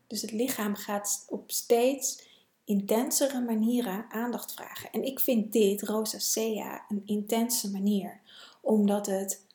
dus 0.08 0.22
het 0.22 0.32
lichaam 0.32 0.76
gaat 0.76 1.26
op 1.30 1.52
steeds 1.52 2.28
intensere 2.64 3.42
manieren 3.42 4.06
aandacht 4.10 4.54
vragen. 4.54 4.92
En 4.92 5.04
ik 5.04 5.20
vind 5.20 5.52
dit, 5.52 5.82
rosacea, 5.82 6.86
een 6.90 7.02
intense 7.06 7.72
manier. 7.72 8.22
Omdat 8.62 9.06
het 9.06 9.46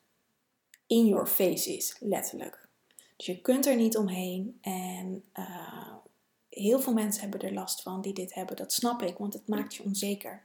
in 0.87 1.07
your 1.07 1.27
face 1.27 1.77
is, 1.77 1.97
letterlijk. 2.01 2.69
Dus 3.17 3.27
je 3.27 3.41
kunt 3.41 3.67
er 3.67 3.77
niet 3.77 3.97
omheen. 3.97 4.59
En 4.61 5.25
uh, 5.39 5.95
heel 6.59 6.81
veel 6.81 6.93
mensen 6.93 7.23
hebben 7.23 7.41
er 7.41 7.53
last 7.53 7.83
van 7.83 8.00
die 8.00 8.12
dit 8.12 8.35
hebben. 8.35 8.57
Dat 8.57 8.73
snap 8.73 9.03
ik, 9.03 9.19
want 9.19 9.33
het 9.33 9.49
maakt 9.49 9.75
je 9.75 9.85
onzeker. 9.85 10.43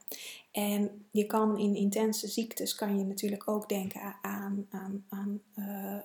En 0.52 1.06
je 1.12 1.26
kan 1.26 1.60
in 1.60 1.76
intense 1.76 2.28
ziektes 2.28 2.76
kan 2.76 2.98
je 2.98 3.04
natuurlijk 3.04 3.48
ook 3.48 3.70
denken 3.70 4.16
aan, 4.22 4.68
aan, 4.70 5.06
aan 5.10 5.42
uh, 5.56 5.98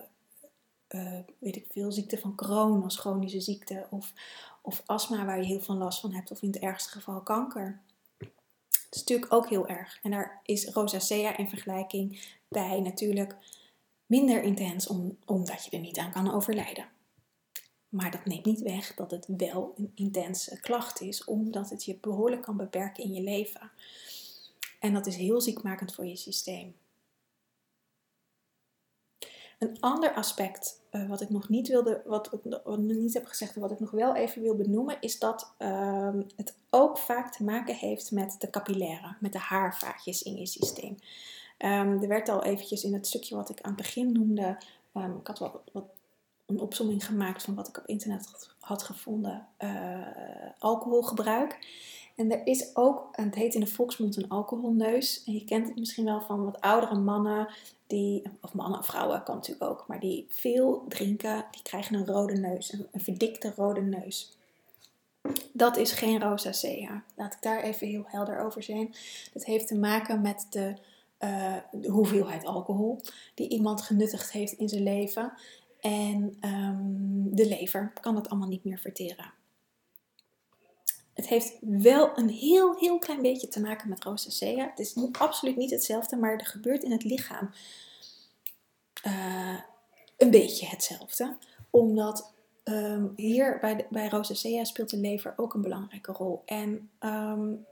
uh, 0.88 1.18
weet 1.38 1.56
ik 1.56 1.66
veel, 1.70 1.92
ziekte 1.92 2.18
van 2.18 2.34
Crohn 2.34 2.82
als 2.82 2.98
chronische 2.98 3.40
ziekte. 3.40 3.86
Of, 3.90 4.12
of 4.62 4.82
astma 4.86 5.24
waar 5.24 5.38
je 5.38 5.46
heel 5.46 5.60
veel 5.60 5.74
last 5.74 6.00
van 6.00 6.12
hebt. 6.12 6.30
Of 6.30 6.42
in 6.42 6.50
het 6.50 6.58
ergste 6.58 6.90
geval 6.90 7.20
kanker. 7.20 7.80
Dat 8.18 8.28
is 8.90 8.98
natuurlijk 8.98 9.32
ook 9.32 9.48
heel 9.48 9.68
erg. 9.68 9.98
En 10.02 10.10
daar 10.10 10.40
is 10.44 10.68
rosacea 10.68 11.36
in 11.36 11.48
vergelijking 11.48 12.36
bij 12.48 12.80
natuurlijk 12.80 13.36
minder 14.06 14.42
intens, 14.42 14.86
om, 14.86 15.18
omdat 15.24 15.64
je 15.64 15.70
er 15.70 15.82
niet 15.82 15.98
aan 15.98 16.12
kan 16.12 16.32
overlijden. 16.32 16.88
Maar 17.88 18.10
dat 18.10 18.24
neemt 18.24 18.44
niet 18.44 18.60
weg 18.60 18.94
dat 18.94 19.10
het 19.10 19.26
wel 19.36 19.74
een 19.76 19.92
intense 19.94 20.60
klacht 20.60 21.00
is, 21.00 21.24
omdat 21.24 21.70
het 21.70 21.84
je 21.84 21.98
behoorlijk 22.00 22.42
kan 22.42 22.56
beperken 22.56 23.04
in 23.04 23.14
je 23.14 23.22
leven. 23.22 23.70
En 24.80 24.92
dat 24.92 25.06
is 25.06 25.16
heel 25.16 25.40
ziekmakend 25.40 25.94
voor 25.94 26.06
je 26.06 26.16
systeem. 26.16 26.74
Een 29.58 29.80
ander 29.80 30.12
aspect 30.12 30.80
uh, 30.90 31.08
wat 31.08 31.20
ik 31.20 31.30
nog 31.30 31.48
niet 31.48 31.68
wilde, 31.68 32.02
wat, 32.06 32.32
ik 32.32 32.44
nog 32.44 32.78
niet 32.78 33.14
heb 33.14 33.26
gezegd 33.26 33.54
en 33.54 33.60
wat 33.60 33.70
ik 33.70 33.80
nog 33.80 33.90
wel 33.90 34.14
even 34.14 34.42
wil 34.42 34.56
benoemen, 34.56 34.96
is 35.00 35.18
dat 35.18 35.52
uh, 35.58 36.14
het 36.36 36.54
ook 36.70 36.98
vaak 36.98 37.32
te 37.32 37.44
maken 37.44 37.74
heeft 37.74 38.10
met 38.10 38.36
de 38.38 38.50
capillaire, 38.50 39.16
met 39.20 39.32
de 39.32 39.38
haarvaatjes 39.38 40.22
in 40.22 40.36
je 40.36 40.46
systeem. 40.46 40.96
Um, 41.58 42.02
er 42.02 42.08
werd 42.08 42.28
al 42.28 42.44
eventjes 42.44 42.84
in 42.84 42.92
het 42.92 43.06
stukje 43.06 43.36
wat 43.36 43.50
ik 43.50 43.60
aan 43.60 43.72
het 43.72 43.82
begin 43.82 44.12
noemde, 44.12 44.58
um, 44.94 45.16
ik 45.18 45.26
had 45.26 45.38
wel 45.38 45.62
wat, 45.72 45.84
een 46.48 46.60
opzomming 46.60 47.06
gemaakt 47.06 47.42
van 47.42 47.54
wat 47.54 47.68
ik 47.68 47.78
op 47.78 47.86
internet 47.86 48.48
had, 48.60 48.82
gevonden, 48.82 49.46
uh, 49.58 50.06
alcoholgebruik. 50.58 51.58
En 52.16 52.32
er 52.32 52.46
is 52.46 52.76
ook, 52.76 53.08
het 53.12 53.34
heet 53.34 53.54
in 53.54 53.60
de 53.60 53.66
volksmond 53.66 54.16
een 54.16 54.28
alcoholneus. 54.28 55.24
En 55.24 55.32
je 55.32 55.44
kent 55.44 55.68
het 55.68 55.78
misschien 55.78 56.04
wel 56.04 56.20
van 56.20 56.44
wat 56.44 56.60
oudere 56.60 56.94
mannen, 56.94 57.48
die, 57.86 58.22
of 58.40 58.54
mannen 58.54 58.78
of 58.78 58.86
vrouwen 58.86 59.22
kan 59.22 59.34
natuurlijk 59.34 59.70
ook, 59.70 59.84
maar 59.86 60.00
die 60.00 60.26
veel 60.28 60.84
drinken, 60.88 61.44
die 61.50 61.62
krijgen 61.62 61.94
een 61.94 62.06
rode 62.06 62.34
neus, 62.34 62.72
een, 62.72 63.00
verdikte 63.00 63.52
rode 63.56 63.80
neus. 63.80 64.36
Dat 65.52 65.76
is 65.76 65.92
geen 65.92 66.20
rosacea. 66.20 67.02
Laat 67.14 67.32
ik 67.32 67.42
daar 67.42 67.62
even 67.62 67.86
heel 67.86 68.04
helder 68.06 68.40
over 68.40 68.62
zijn. 68.62 68.94
Dat 69.32 69.44
heeft 69.44 69.66
te 69.66 69.78
maken 69.78 70.20
met 70.20 70.46
de, 70.50 70.74
uh, 71.20 71.56
de 71.72 71.88
hoeveelheid 71.88 72.44
alcohol 72.44 73.00
die 73.34 73.48
iemand 73.48 73.82
genuttigd 73.82 74.32
heeft 74.32 74.52
in 74.52 74.68
zijn 74.68 74.82
leven. 74.82 75.32
En 75.80 76.38
um, 76.40 77.36
de 77.36 77.48
lever 77.48 77.92
kan 78.00 78.16
het 78.16 78.28
allemaal 78.28 78.48
niet 78.48 78.64
meer 78.64 78.78
verteren. 78.78 79.32
Het 81.12 81.28
heeft 81.28 81.56
wel 81.60 82.18
een 82.18 82.28
heel, 82.28 82.76
heel 82.76 82.98
klein 82.98 83.22
beetje 83.22 83.48
te 83.48 83.60
maken 83.60 83.88
met 83.88 84.04
rosacea. 84.04 84.68
Het 84.68 84.78
is 84.78 84.94
absoluut 85.12 85.56
niet 85.56 85.70
hetzelfde, 85.70 86.16
maar 86.16 86.32
er 86.32 86.46
gebeurt 86.46 86.82
in 86.82 86.92
het 86.92 87.04
lichaam 87.04 87.50
uh, 89.06 89.58
een 90.16 90.30
beetje 90.30 90.66
hetzelfde. 90.66 91.36
Omdat 91.70 92.32
um, 92.64 93.12
hier 93.16 93.58
bij, 93.60 93.76
de, 93.76 93.86
bij 93.90 94.08
rosacea 94.08 94.64
speelt 94.64 94.90
de 94.90 94.96
lever 94.96 95.34
ook 95.36 95.54
een 95.54 95.62
belangrijke 95.62 96.12
rol. 96.12 96.42
En 96.44 96.90
um, 97.00 97.66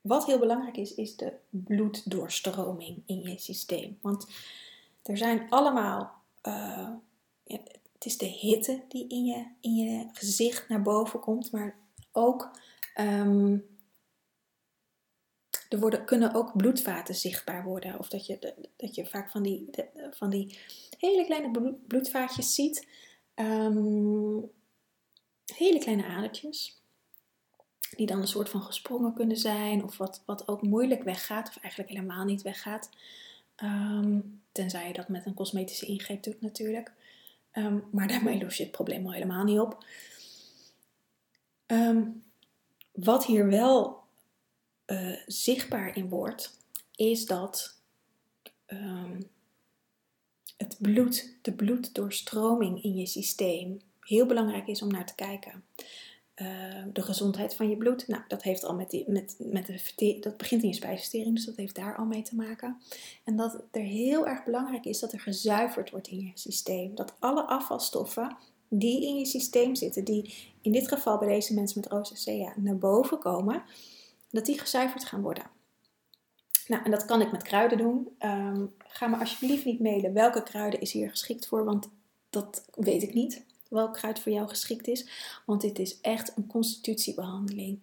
wat 0.00 0.26
heel 0.26 0.38
belangrijk 0.38 0.76
is, 0.76 0.94
is 0.94 1.16
de 1.16 1.32
bloeddoorstroming 1.50 3.02
in 3.06 3.22
je 3.22 3.38
systeem. 3.38 3.98
Want 4.00 4.26
er 5.02 5.16
zijn 5.16 5.46
allemaal 5.50 6.15
uh, 6.46 6.90
het 7.92 8.04
is 8.04 8.18
de 8.18 8.26
hitte 8.26 8.82
die 8.88 9.08
in 9.08 9.24
je, 9.24 9.46
in 9.60 9.74
je 9.74 10.08
gezicht 10.12 10.68
naar 10.68 10.82
boven 10.82 11.20
komt, 11.20 11.52
maar 11.52 11.78
ook 12.12 12.50
um, 13.00 13.76
er 15.68 15.78
worden, 15.78 16.04
kunnen 16.04 16.34
ook 16.34 16.56
bloedvaten 16.56 17.14
zichtbaar 17.14 17.64
worden. 17.64 17.98
Of 17.98 18.08
dat 18.08 18.26
je, 18.26 18.54
dat 18.76 18.94
je 18.94 19.06
vaak 19.06 19.30
van 19.30 19.42
die, 19.42 19.70
van 20.10 20.30
die 20.30 20.58
hele 20.98 21.24
kleine 21.24 21.74
bloedvaatjes 21.86 22.54
ziet. 22.54 22.88
Um, 23.34 24.50
hele 25.54 25.78
kleine 25.78 26.06
adertjes. 26.06 26.80
Die 27.96 28.06
dan 28.06 28.20
een 28.20 28.28
soort 28.28 28.48
van 28.48 28.62
gesprongen 28.62 29.14
kunnen 29.14 29.36
zijn. 29.36 29.84
Of 29.84 29.96
wat, 29.96 30.22
wat 30.26 30.48
ook 30.48 30.62
moeilijk 30.62 31.02
weggaat. 31.02 31.48
Of 31.48 31.56
eigenlijk 31.56 31.92
helemaal 31.92 32.24
niet 32.24 32.42
weggaat. 32.42 32.90
Um, 33.62 34.42
tenzij 34.52 34.86
je 34.86 34.92
dat 34.92 35.08
met 35.08 35.26
een 35.26 35.34
cosmetische 35.34 35.86
ingreep 35.86 36.22
doet 36.22 36.40
natuurlijk. 36.40 36.92
Um, 37.52 37.84
maar 37.92 38.08
daarmee 38.08 38.42
los 38.42 38.56
je 38.56 38.62
het 38.62 38.72
probleem 38.72 39.06
al 39.06 39.12
helemaal 39.12 39.44
niet 39.44 39.58
op. 39.58 39.84
Um, 41.66 42.24
wat 42.92 43.26
hier 43.26 43.46
wel 43.46 44.00
uh, 44.86 45.16
zichtbaar 45.26 45.96
in 45.96 46.08
wordt, 46.08 46.58
is 46.96 47.26
dat 47.26 47.74
het 50.56 50.76
bloed, 50.78 51.36
de 51.42 51.52
bloeddoorstroming 51.52 52.82
in 52.82 52.94
je 52.94 53.06
systeem 53.06 53.80
heel 54.00 54.26
belangrijk 54.26 54.66
is 54.66 54.82
om 54.82 54.88
naar 54.88 55.06
te 55.06 55.14
kijken. 55.14 55.64
Uh, 56.42 56.84
de 56.92 57.02
gezondheid 57.02 57.54
van 57.54 57.70
je 57.70 57.76
bloed, 57.76 58.08
nou, 58.08 58.22
dat 58.28 58.42
heeft 58.42 58.64
al 58.64 58.74
met, 58.74 58.90
die, 58.90 59.10
met, 59.10 59.36
met 59.38 59.66
de 59.66 60.18
dat 60.20 60.36
begint 60.36 60.62
in 60.62 60.68
je 60.68 60.74
spijsvertering, 60.74 61.34
dus 61.34 61.44
dat 61.44 61.56
heeft 61.56 61.74
daar 61.74 61.96
al 61.96 62.04
mee 62.04 62.22
te 62.22 62.34
maken. 62.34 62.76
En 63.24 63.36
dat 63.36 63.62
er 63.70 63.82
heel 63.82 64.26
erg 64.26 64.44
belangrijk 64.44 64.84
is 64.84 64.98
dat 64.98 65.12
er 65.12 65.20
gezuiverd 65.20 65.90
wordt 65.90 66.08
in 66.08 66.20
je 66.20 66.30
systeem. 66.34 66.94
Dat 66.94 67.14
alle 67.18 67.42
afvalstoffen 67.42 68.36
die 68.68 69.06
in 69.06 69.18
je 69.18 69.24
systeem 69.24 69.74
zitten, 69.74 70.04
die 70.04 70.34
in 70.60 70.72
dit 70.72 70.88
geval 70.88 71.18
bij 71.18 71.28
deze 71.28 71.54
mensen 71.54 71.80
met 71.80 71.90
rosacea 71.90 72.52
naar 72.56 72.78
boven 72.78 73.18
komen, 73.18 73.62
dat 74.30 74.46
die 74.46 74.58
gezuiverd 74.58 75.04
gaan 75.04 75.22
worden. 75.22 75.44
Nou, 76.66 76.84
en 76.84 76.90
dat 76.90 77.04
kan 77.04 77.20
ik 77.20 77.32
met 77.32 77.42
kruiden 77.42 77.78
doen. 77.78 78.08
Um, 78.18 78.74
ga 78.78 79.06
me 79.06 79.16
alsjeblieft 79.16 79.64
niet 79.64 79.80
mailen 79.80 80.12
welke 80.12 80.42
kruiden 80.42 80.80
is 80.80 80.92
hier 80.92 81.10
geschikt 81.10 81.46
voor, 81.46 81.64
want 81.64 81.88
dat 82.30 82.64
weet 82.74 83.02
ik 83.02 83.14
niet. 83.14 83.44
Welk 83.68 83.94
kruid 83.94 84.18
voor 84.18 84.32
jou 84.32 84.48
geschikt 84.48 84.88
is, 84.88 85.06
want 85.46 85.60
dit 85.60 85.78
is 85.78 86.00
echt 86.00 86.32
een 86.36 86.46
constitutiebehandeling. 86.46 87.78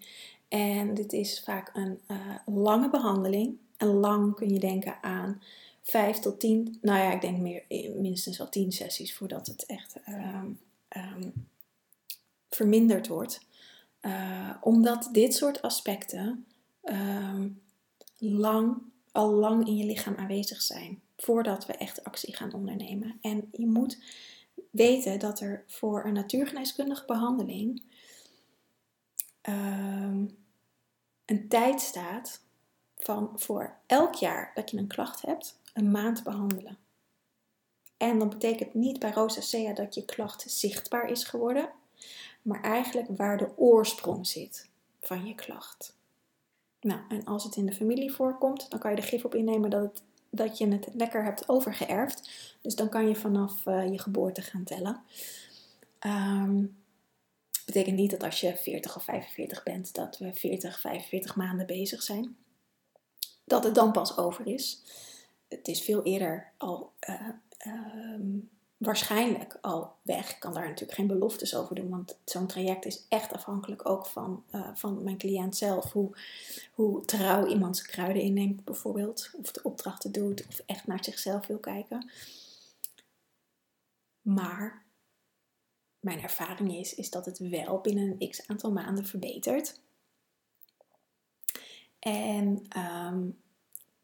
En 0.47 0.93
dit 0.93 1.13
is 1.13 1.41
vaak 1.43 1.69
een 1.73 1.99
uh, 2.07 2.17
lange 2.45 2.89
behandeling. 2.89 3.57
En 3.77 3.87
lang 3.87 4.35
kun 4.35 4.49
je 4.53 4.59
denken 4.59 4.97
aan 5.01 5.41
5 5.83 6.17
tot 6.17 6.39
10, 6.39 6.77
nou 6.81 6.99
ja, 6.99 7.11
ik 7.11 7.21
denk 7.21 7.37
meer, 7.37 7.63
minstens 7.95 8.37
wel 8.37 8.49
10 8.49 8.71
sessies 8.71 9.13
voordat 9.13 9.47
het 9.47 9.65
echt 9.65 9.95
um, 10.07 10.59
um, 10.89 11.47
verminderd 12.49 13.07
wordt. 13.07 13.45
Uh, 14.01 14.49
omdat 14.61 15.09
dit 15.11 15.35
soort 15.35 15.61
aspecten 15.61 16.45
um, 16.83 17.61
lang, 18.17 18.77
al 19.11 19.31
lang 19.31 19.67
in 19.67 19.77
je 19.77 19.85
lichaam 19.85 20.15
aanwezig 20.15 20.61
zijn. 20.61 21.01
Voordat 21.17 21.65
we 21.65 21.73
echt 21.73 22.03
actie 22.03 22.35
gaan 22.35 22.53
ondernemen. 22.53 23.17
En 23.21 23.49
je 23.51 23.67
moet 23.67 23.97
weten 24.71 25.19
dat 25.19 25.39
er 25.39 25.63
voor 25.67 26.05
een 26.05 26.13
natuurgeneeskundige 26.13 27.05
behandeling 27.05 27.83
um, 29.49 30.37
een 31.25 31.47
tijd 31.47 31.81
staat 31.81 32.41
van 32.97 33.31
voor 33.35 33.77
elk 33.85 34.13
jaar 34.13 34.51
dat 34.53 34.71
je 34.71 34.77
een 34.77 34.87
klacht 34.87 35.21
hebt, 35.21 35.59
een 35.73 35.91
maand 35.91 36.23
behandelen. 36.23 36.77
En 37.97 38.19
dat 38.19 38.29
betekent 38.29 38.73
niet 38.73 38.99
bij 38.99 39.11
rosacea 39.11 39.73
dat 39.73 39.95
je 39.95 40.05
klacht 40.05 40.43
zichtbaar 40.47 41.09
is 41.09 41.23
geworden, 41.23 41.69
maar 42.41 42.61
eigenlijk 42.61 43.07
waar 43.17 43.37
de 43.37 43.57
oorsprong 43.57 44.27
zit 44.27 44.69
van 45.01 45.25
je 45.25 45.35
klacht. 45.35 45.97
Nou, 46.81 47.01
en 47.09 47.25
als 47.25 47.43
het 47.43 47.55
in 47.55 47.65
de 47.65 47.73
familie 47.73 48.13
voorkomt, 48.13 48.69
dan 48.69 48.79
kan 48.79 48.91
je 48.91 48.97
er 48.97 49.03
gif 49.03 49.25
op 49.25 49.35
innemen 49.35 49.69
dat, 49.69 49.81
het, 49.81 50.03
dat 50.35 50.57
je 50.57 50.67
het 50.67 50.87
lekker 50.93 51.23
hebt 51.23 51.49
overgeërfd. 51.49 52.29
Dus 52.61 52.75
dan 52.75 52.89
kan 52.89 53.07
je 53.07 53.15
vanaf 53.15 53.65
uh, 53.65 53.91
je 53.91 53.99
geboorte 53.99 54.41
gaan 54.41 54.63
tellen. 54.63 55.01
Um, 55.99 56.75
betekent 57.65 57.95
niet 57.95 58.11
dat 58.11 58.23
als 58.23 58.39
je 58.39 58.57
40 58.57 58.95
of 58.95 59.03
45 59.03 59.63
bent, 59.63 59.93
dat 59.93 60.17
we 60.17 60.33
40, 60.33 60.79
45 60.79 61.35
maanden 61.35 61.65
bezig 61.65 62.03
zijn. 62.03 62.35
Dat 63.43 63.63
het 63.63 63.75
dan 63.75 63.91
pas 63.91 64.17
over 64.17 64.47
is. 64.47 64.81
Het 65.47 65.67
is 65.67 65.81
veel 65.81 66.03
eerder 66.03 66.51
al 66.57 66.91
uh, 67.09 67.29
um, 67.67 68.49
waarschijnlijk 68.83 69.57
al 69.61 69.95
weg. 70.01 70.31
Ik 70.31 70.39
kan 70.39 70.53
daar 70.53 70.67
natuurlijk 70.67 70.97
geen 70.97 71.07
beloftes 71.07 71.55
over 71.55 71.75
doen, 71.75 71.89
want 71.89 72.17
zo'n 72.25 72.47
traject 72.47 72.85
is 72.85 73.05
echt 73.09 73.33
afhankelijk 73.33 73.89
ook 73.89 74.05
van, 74.05 74.43
uh, 74.51 74.69
van 74.73 75.03
mijn 75.03 75.17
cliënt 75.17 75.57
zelf. 75.57 75.91
Hoe, 75.91 76.17
hoe 76.73 77.05
trouw 77.05 77.47
iemand 77.47 77.77
zijn 77.77 77.89
kruiden 77.89 78.21
inneemt, 78.21 78.63
bijvoorbeeld, 78.63 79.29
of 79.41 79.51
de 79.51 79.63
opdrachten 79.63 80.11
doet, 80.11 80.47
of 80.47 80.61
echt 80.65 80.87
naar 80.87 81.03
zichzelf 81.03 81.47
wil 81.47 81.59
kijken. 81.59 82.09
Maar 84.21 84.85
mijn 85.99 86.21
ervaring 86.21 86.75
is, 86.75 86.95
is 86.95 87.09
dat 87.09 87.25
het 87.25 87.37
wel 87.37 87.79
binnen 87.79 88.15
een 88.19 88.29
x 88.29 88.47
aantal 88.47 88.71
maanden 88.71 89.05
verbetert. 89.05 89.81
En 91.99 92.65
um, 92.77 93.41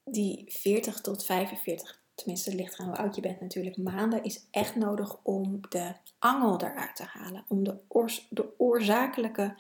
die 0.04 0.46
40 0.48 1.02
tot 1.02 1.26
45 1.26 1.99
tenminste 2.20 2.50
het 2.50 2.60
ligt 2.60 2.78
hoe 2.78 2.98
oud 2.98 3.16
je 3.16 3.22
bent 3.22 3.42
natuurlijk, 3.42 3.78
maanden 3.78 4.24
is 4.24 4.46
echt 4.52 4.76
nodig 4.76 5.18
om 5.24 5.62
de 5.70 5.94
angel 6.20 6.62
eruit 6.62 6.96
te 6.96 7.04
halen. 7.04 7.46
Om 7.48 7.64
de, 7.64 7.78
oors, 7.88 8.28
de 8.30 8.46
oorzakelijke 8.58 9.56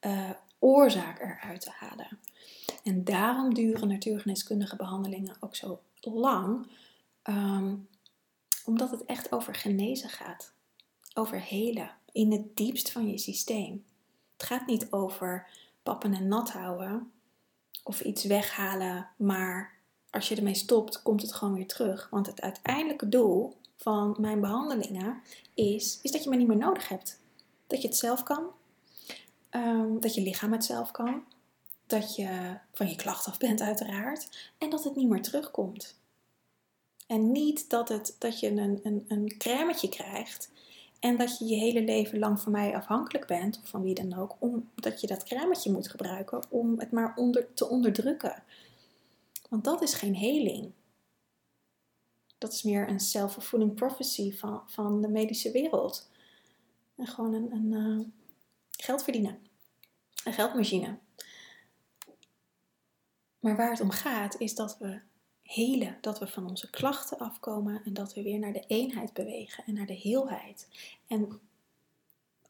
uh, 0.00 0.30
oorzaak 0.58 1.20
eruit 1.20 1.60
te 1.60 1.70
halen. 1.70 2.18
En 2.84 3.04
daarom 3.04 3.54
duren 3.54 3.88
natuurgeneeskundige 3.88 4.76
behandelingen 4.76 5.36
ook 5.40 5.56
zo 5.56 5.80
lang. 6.00 6.66
Um, 7.24 7.88
omdat 8.64 8.90
het 8.90 9.04
echt 9.04 9.32
over 9.32 9.54
genezen 9.54 10.08
gaat. 10.08 10.52
Over 11.14 11.40
helen. 11.40 11.90
In 12.12 12.32
het 12.32 12.56
diepst 12.56 12.92
van 12.92 13.10
je 13.10 13.18
systeem. 13.18 13.84
Het 14.32 14.46
gaat 14.46 14.66
niet 14.66 14.92
over 14.92 15.46
pappen 15.82 16.14
en 16.14 16.28
nat 16.28 16.50
houden. 16.50 17.12
Of 17.82 18.00
iets 18.00 18.24
weghalen, 18.24 19.08
maar 19.16 19.77
als 20.10 20.28
je 20.28 20.36
ermee 20.36 20.54
stopt, 20.54 21.02
komt 21.02 21.22
het 21.22 21.32
gewoon 21.32 21.54
weer 21.54 21.66
terug. 21.66 22.08
Want 22.10 22.26
het 22.26 22.40
uiteindelijke 22.40 23.08
doel 23.08 23.56
van 23.76 24.16
mijn 24.18 24.40
behandelingen 24.40 25.22
is, 25.54 25.98
is 26.02 26.10
dat 26.10 26.22
je 26.24 26.30
me 26.30 26.36
niet 26.36 26.48
meer 26.48 26.56
nodig 26.56 26.88
hebt. 26.88 27.20
Dat 27.66 27.82
je 27.82 27.88
het 27.88 27.96
zelf 27.96 28.22
kan. 28.22 28.46
Um, 29.50 30.00
dat 30.00 30.14
je 30.14 30.20
lichaam 30.20 30.52
het 30.52 30.64
zelf 30.64 30.90
kan. 30.90 31.24
Dat 31.86 32.16
je 32.16 32.58
van 32.72 32.88
je 32.88 32.96
klacht 32.96 33.26
af 33.26 33.38
bent, 33.38 33.60
uiteraard. 33.60 34.52
En 34.58 34.70
dat 34.70 34.84
het 34.84 34.96
niet 34.96 35.08
meer 35.08 35.22
terugkomt. 35.22 35.96
En 37.06 37.32
niet 37.32 37.70
dat, 37.70 37.88
het, 37.88 38.16
dat 38.18 38.40
je 38.40 38.50
een, 38.50 38.80
een, 38.82 39.04
een 39.08 39.34
crèmetje 39.38 39.88
krijgt 39.88 40.50
en 41.00 41.16
dat 41.16 41.38
je 41.38 41.46
je 41.46 41.56
hele 41.56 41.82
leven 41.82 42.18
lang 42.18 42.40
van 42.40 42.52
mij 42.52 42.76
afhankelijk 42.76 43.26
bent, 43.26 43.60
of 43.62 43.68
van 43.68 43.82
wie 43.82 43.94
dan 43.94 44.18
ook, 44.18 44.36
omdat 44.38 45.00
je 45.00 45.06
dat 45.06 45.24
crèmetje 45.24 45.72
moet 45.72 45.88
gebruiken 45.88 46.42
om 46.48 46.78
het 46.78 46.90
maar 46.90 47.12
onder, 47.16 47.54
te 47.54 47.68
onderdrukken. 47.68 48.42
Want 49.48 49.64
dat 49.64 49.82
is 49.82 49.94
geen 49.94 50.14
heling. 50.14 50.72
Dat 52.38 52.52
is 52.52 52.62
meer 52.62 52.88
een 52.88 53.00
self-fulfilling 53.00 53.74
prophecy 53.74 54.36
van, 54.36 54.62
van 54.66 55.00
de 55.00 55.08
medische 55.08 55.50
wereld. 55.50 56.10
En 56.96 57.06
gewoon 57.06 57.34
een, 57.34 57.52
een 57.52 57.72
uh, 57.72 58.06
geld 58.70 59.02
verdienen. 59.02 59.38
Een 60.24 60.32
geldmachine. 60.32 60.98
Maar 63.40 63.56
waar 63.56 63.70
het 63.70 63.80
om 63.80 63.90
gaat 63.90 64.40
is 64.40 64.54
dat 64.54 64.78
we 64.78 65.00
helen, 65.42 65.98
dat 66.00 66.18
we 66.18 66.26
van 66.26 66.48
onze 66.48 66.70
klachten 66.70 67.18
afkomen 67.18 67.82
en 67.84 67.94
dat 67.94 68.14
we 68.14 68.22
weer 68.22 68.38
naar 68.38 68.52
de 68.52 68.64
eenheid 68.66 69.12
bewegen 69.12 69.64
en 69.64 69.74
naar 69.74 69.86
de 69.86 69.96
heelheid. 69.96 70.68
En 71.06 71.40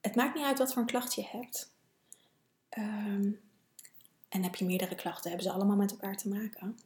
het 0.01 0.15
maakt 0.15 0.35
niet 0.35 0.45
uit 0.45 0.59
wat 0.59 0.73
voor 0.73 0.83
een 0.83 0.89
klacht 0.89 1.15
je 1.15 1.27
hebt. 1.27 1.73
Ehm, 2.69 3.31
en 4.29 4.43
heb 4.43 4.55
je 4.55 4.65
meerdere 4.65 4.95
klachten, 4.95 5.31
hebben 5.31 5.49
ze 5.49 5.55
allemaal 5.55 5.77
met 5.77 5.91
elkaar 5.91 6.17
te 6.17 6.29
maken. 6.29 6.79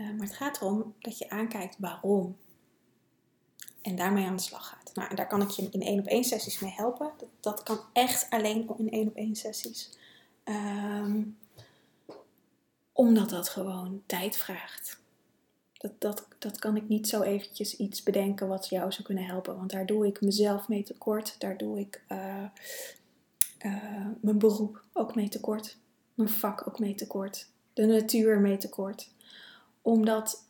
Uh, 0.00 0.10
maar 0.10 0.26
het 0.26 0.36
gaat 0.36 0.60
erom 0.60 0.94
dat 0.98 1.18
je 1.18 1.30
aankijkt 1.30 1.76
waarom. 1.78 2.36
En 3.82 3.96
daarmee 3.96 4.26
aan 4.26 4.36
de 4.36 4.42
slag 4.42 4.68
gaat. 4.68 4.94
Nou, 4.94 5.10
en 5.10 5.16
daar 5.16 5.26
kan 5.26 5.42
ik 5.42 5.48
je 5.48 5.68
in 5.70 5.82
één 5.82 5.98
op 5.98 6.06
één 6.06 6.24
sessies 6.24 6.58
mee 6.58 6.72
helpen. 6.72 7.10
Dat, 7.16 7.28
dat 7.40 7.62
kan 7.62 7.80
echt 7.92 8.30
alleen 8.30 8.70
in 8.78 8.90
één 8.90 9.08
op 9.08 9.14
één 9.14 9.36
sessies. 9.36 9.90
Um, 10.44 11.38
omdat 12.92 13.30
dat 13.30 13.48
gewoon 13.48 14.02
tijd 14.06 14.36
vraagt. 14.36 15.00
Dat, 15.72 15.92
dat, 15.98 16.28
dat 16.38 16.58
kan 16.58 16.76
ik 16.76 16.88
niet 16.88 17.08
zo 17.08 17.22
eventjes 17.22 17.76
iets 17.76 18.02
bedenken 18.02 18.48
wat 18.48 18.68
jou 18.68 18.92
zou 18.92 19.02
kunnen 19.02 19.24
helpen. 19.24 19.56
Want 19.56 19.70
daar 19.70 19.86
doe 19.86 20.06
ik 20.06 20.20
mezelf 20.20 20.68
mee 20.68 20.82
tekort. 20.82 21.40
Daar 21.40 21.56
doe 21.56 21.78
ik 21.78 22.02
uh, 22.08 22.44
uh, 23.64 24.06
mijn 24.20 24.38
beroep 24.38 24.84
ook 24.92 25.14
mee 25.14 25.28
tekort. 25.28 25.76
Mijn 26.14 26.28
vak 26.28 26.68
ook 26.68 26.78
mee 26.78 26.94
tekort. 26.94 27.48
De 27.72 27.86
natuur 27.86 28.40
mee 28.40 28.56
tekort. 28.56 29.10
Omdat 29.82 30.48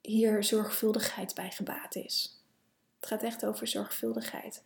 hier 0.00 0.44
zorgvuldigheid 0.44 1.34
bij 1.34 1.50
gebaat 1.50 1.94
is. 1.94 2.42
Het 3.00 3.08
gaat 3.08 3.22
echt 3.22 3.44
over 3.44 3.66
zorgvuldigheid. 3.66 4.64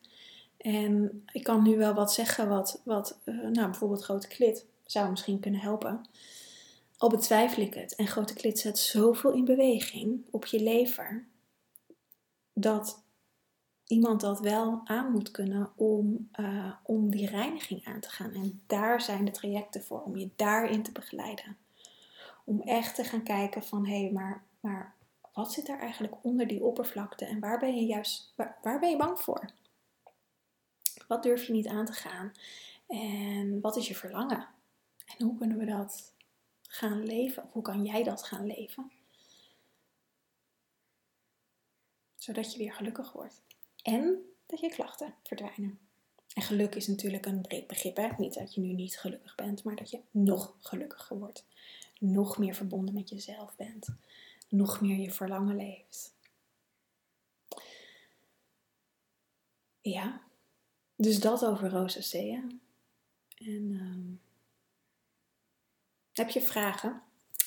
En 0.56 1.22
ik 1.32 1.42
kan 1.42 1.62
nu 1.62 1.76
wel 1.76 1.94
wat 1.94 2.12
zeggen 2.12 2.48
wat, 2.48 2.80
wat 2.84 3.18
uh, 3.24 3.34
nou, 3.34 3.70
bijvoorbeeld 3.70 4.04
grote 4.04 4.28
klit 4.28 4.66
zou 4.84 5.10
misschien 5.10 5.40
kunnen 5.40 5.60
helpen. 5.60 6.08
Al 6.96 7.08
betwijfel 7.08 7.62
ik 7.62 7.74
het 7.74 7.94
en 7.94 8.06
grote 8.06 8.34
klit 8.34 8.58
zet 8.58 8.78
zoveel 8.78 9.32
in 9.32 9.44
beweging 9.44 10.26
op 10.30 10.44
je 10.46 10.62
lever 10.62 11.26
dat 12.52 13.02
iemand 13.86 14.20
dat 14.20 14.40
wel 14.40 14.80
aan 14.84 15.12
moet 15.12 15.30
kunnen 15.30 15.72
om, 15.76 16.28
uh, 16.40 16.72
om 16.82 17.10
die 17.10 17.28
reiniging 17.28 17.84
aan 17.84 18.00
te 18.00 18.10
gaan. 18.10 18.34
En 18.34 18.62
daar 18.66 19.00
zijn 19.00 19.24
de 19.24 19.30
trajecten 19.30 19.82
voor, 19.82 20.02
om 20.02 20.16
je 20.16 20.30
daarin 20.36 20.82
te 20.82 20.92
begeleiden. 20.92 21.56
Om 22.46 22.62
echt 22.62 22.94
te 22.94 23.04
gaan 23.04 23.22
kijken 23.22 23.62
van 23.62 23.86
hé, 23.86 24.00
hey, 24.00 24.12
maar, 24.12 24.44
maar 24.60 24.94
wat 25.32 25.52
zit 25.52 25.68
er 25.68 25.78
eigenlijk 25.78 26.14
onder 26.22 26.46
die 26.46 26.64
oppervlakte 26.64 27.24
en 27.24 27.40
waar 27.40 27.58
ben 27.58 27.76
je 27.76 27.86
juist, 27.86 28.32
waar, 28.36 28.58
waar 28.62 28.78
ben 28.78 28.90
je 28.90 28.96
bang 28.96 29.20
voor? 29.20 29.50
Wat 31.08 31.22
durf 31.22 31.46
je 31.46 31.52
niet 31.52 31.66
aan 31.66 31.86
te 31.86 31.92
gaan? 31.92 32.32
En 32.86 33.60
wat 33.60 33.76
is 33.76 33.88
je 33.88 33.94
verlangen? 33.94 34.48
En 35.18 35.26
hoe 35.26 35.38
kunnen 35.38 35.58
we 35.58 35.64
dat 35.64 36.14
gaan 36.62 37.04
leven? 37.04 37.42
Of 37.42 37.52
hoe 37.52 37.62
kan 37.62 37.84
jij 37.84 38.02
dat 38.02 38.22
gaan 38.22 38.46
leven? 38.46 38.90
Zodat 42.16 42.52
je 42.52 42.58
weer 42.58 42.72
gelukkig 42.72 43.12
wordt. 43.12 43.42
En 43.82 44.18
dat 44.46 44.60
je 44.60 44.68
klachten 44.68 45.14
verdwijnen. 45.22 45.78
En 46.34 46.42
geluk 46.42 46.74
is 46.74 46.86
natuurlijk 46.86 47.26
een 47.26 47.40
breed 47.40 47.66
begrip. 47.66 47.96
Hè? 47.96 48.08
Niet 48.18 48.34
dat 48.34 48.54
je 48.54 48.60
nu 48.60 48.72
niet 48.72 48.98
gelukkig 48.98 49.34
bent, 49.34 49.64
maar 49.64 49.76
dat 49.76 49.90
je 49.90 50.00
nog 50.10 50.56
gelukkiger 50.58 51.18
wordt. 51.18 51.44
Nog 51.98 52.38
meer 52.38 52.54
verbonden 52.54 52.94
met 52.94 53.08
jezelf 53.08 53.56
bent. 53.56 53.88
Nog 54.48 54.80
meer 54.80 54.98
je 54.98 55.10
verlangen 55.10 55.56
leeft. 55.56 56.14
Ja, 59.80 60.20
dus 60.96 61.20
dat 61.20 61.44
over 61.44 61.70
rosacea. 61.70 62.42
En 63.36 63.70
uh, 63.70 64.18
heb 66.12 66.28
je 66.28 66.40
vragen? 66.40 67.02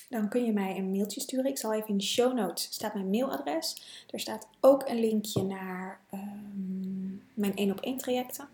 Dan 0.09 0.29
kun 0.29 0.45
je 0.45 0.51
mij 0.51 0.77
een 0.77 0.91
mailtje 0.91 1.21
sturen. 1.21 1.45
Ik 1.45 1.57
zal 1.57 1.73
even 1.73 1.89
in 1.89 1.97
de 1.97 2.03
show 2.03 2.33
notes 2.33 2.63
staat 2.63 2.93
mijn 2.93 3.09
mailadres. 3.09 3.81
Er 4.09 4.19
staat 4.19 4.47
ook 4.59 4.87
een 4.87 4.99
linkje 4.99 5.43
naar 5.43 5.99
um, 6.13 7.23
mijn 7.33 7.55
1 7.55 7.71
op 7.71 7.79
1 7.79 7.97
trajecten. 7.97 8.49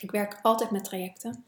Ik 0.00 0.10
werk 0.10 0.38
altijd 0.42 0.70
met 0.70 0.84
trajecten. 0.84 1.44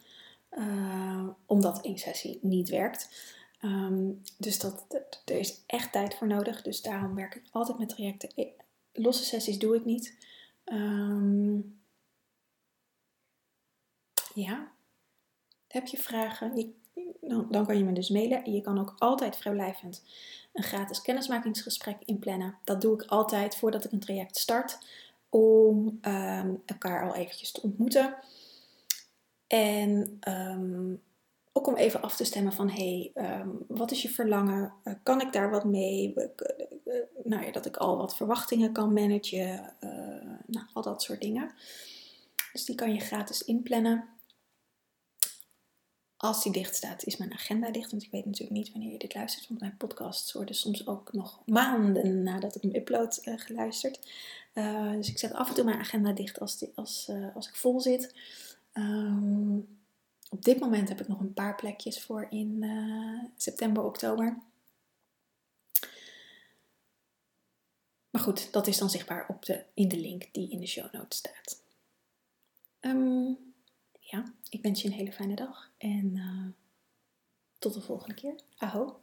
Uh, 0.58 1.28
omdat 1.46 1.80
één 1.80 1.98
sessie 1.98 2.38
niet 2.42 2.68
werkt. 2.68 3.30
Um, 3.64 4.22
dus 4.38 4.58
dat, 4.58 4.86
er 5.24 5.38
is 5.38 5.62
echt 5.66 5.92
tijd 5.92 6.14
voor 6.14 6.26
nodig. 6.26 6.62
Dus 6.62 6.82
daarom 6.82 7.14
werk 7.14 7.34
ik 7.34 7.42
altijd 7.50 7.78
met 7.78 7.88
trajecten. 7.88 8.30
losse 8.92 9.24
sessies 9.24 9.58
doe 9.58 9.76
ik 9.76 9.84
niet. 9.84 10.16
Um, 10.64 11.80
ja. 14.34 14.72
Heb 15.68 15.86
je 15.86 15.98
vragen? 15.98 16.74
Dan, 17.20 17.46
dan 17.50 17.66
kan 17.66 17.78
je 17.78 17.84
me 17.84 17.92
dus 17.92 18.08
mailen. 18.08 18.44
En 18.44 18.52
je 18.52 18.60
kan 18.60 18.78
ook 18.78 18.94
altijd 18.98 19.36
vrijblijvend 19.36 20.02
een 20.52 20.62
gratis 20.62 21.02
kennismakingsgesprek 21.02 21.96
inplannen. 22.04 22.58
Dat 22.64 22.80
doe 22.80 22.94
ik 22.94 23.02
altijd 23.02 23.56
voordat 23.56 23.84
ik 23.84 23.92
een 23.92 24.00
traject 24.00 24.36
start. 24.36 24.78
Om 25.28 25.98
elkaar 26.66 27.08
al 27.08 27.14
eventjes 27.14 27.52
te 27.52 27.62
ontmoeten. 27.62 28.16
En 29.52 30.18
um, 30.28 31.02
ook 31.52 31.66
om 31.66 31.76
even 31.76 32.02
af 32.02 32.16
te 32.16 32.24
stemmen 32.24 32.52
van, 32.52 32.70
hé, 32.70 33.12
hey, 33.14 33.40
um, 33.40 33.64
wat 33.68 33.90
is 33.90 34.02
je 34.02 34.08
verlangen? 34.08 34.72
Uh, 34.84 34.94
kan 35.02 35.20
ik 35.20 35.32
daar 35.32 35.50
wat 35.50 35.64
mee? 35.64 36.12
Uh, 36.16 36.24
uh, 36.84 36.94
nou 37.24 37.44
ja, 37.44 37.52
dat 37.52 37.66
ik 37.66 37.76
al 37.76 37.96
wat 37.96 38.16
verwachtingen 38.16 38.72
kan 38.72 38.92
managen. 38.92 39.74
nou, 40.46 40.66
al 40.72 40.82
dat 40.82 41.02
soort 41.02 41.20
dingen. 41.20 41.54
Dus 42.52 42.64
die 42.64 42.74
kan 42.74 42.94
je 42.94 43.00
gratis 43.00 43.42
inplannen. 43.42 44.08
Als 46.16 46.42
die 46.42 46.52
dicht 46.52 46.76
staat, 46.76 47.04
is 47.04 47.16
mijn 47.16 47.32
agenda 47.32 47.70
dicht. 47.70 47.90
Want 47.90 48.02
ik 48.02 48.10
weet 48.10 48.24
natuurlijk 48.24 48.56
niet 48.58 48.72
wanneer 48.72 48.92
je 48.92 48.98
dit 48.98 49.14
luistert. 49.14 49.48
Want 49.48 49.60
mijn 49.60 49.76
podcasts 49.76 50.32
worden 50.32 50.54
soms 50.54 50.86
ook 50.86 51.12
nog 51.12 51.42
maanden 51.46 52.22
nadat 52.22 52.54
ik 52.54 52.62
hem 52.62 52.74
upload 52.74 53.20
geluisterd. 53.22 54.08
Dus 54.96 55.08
ik 55.08 55.18
zet 55.18 55.32
af 55.32 55.48
en 55.48 55.54
toe 55.54 55.64
mijn 55.64 55.78
agenda 55.78 56.12
dicht 56.12 56.40
als, 56.40 56.58
die, 56.58 56.72
als, 56.74 57.10
als 57.34 57.48
ik 57.48 57.54
vol 57.54 57.80
zit. 57.80 58.14
Um, 58.72 59.78
op 60.30 60.44
dit 60.44 60.60
moment 60.60 60.88
heb 60.88 61.00
ik 61.00 61.08
nog 61.08 61.20
een 61.20 61.34
paar 61.34 61.54
plekjes 61.54 62.02
voor 62.02 62.26
in 62.30 62.64
september, 63.36 63.82
oktober. 63.82 64.38
Maar 68.10 68.22
goed, 68.22 68.52
dat 68.52 68.66
is 68.66 68.78
dan 68.78 68.90
zichtbaar 68.90 69.28
op 69.28 69.44
de, 69.44 69.64
in 69.74 69.88
de 69.88 70.00
link 70.00 70.28
die 70.32 70.50
in 70.50 70.60
de 70.60 70.66
show 70.66 70.92
notes 70.92 71.18
staat. 71.18 71.62
Um, 72.80 73.38
ja, 74.00 74.34
ik 74.48 74.62
wens 74.62 74.82
je 74.82 74.88
een 74.88 74.94
hele 74.94 75.12
fijne 75.12 75.34
dag 75.34 75.70
en 75.78 76.16
uh, 76.16 76.46
tot 77.58 77.74
de 77.74 77.80
volgende 77.80 78.14
keer. 78.14 78.40
Aho. 78.56 79.01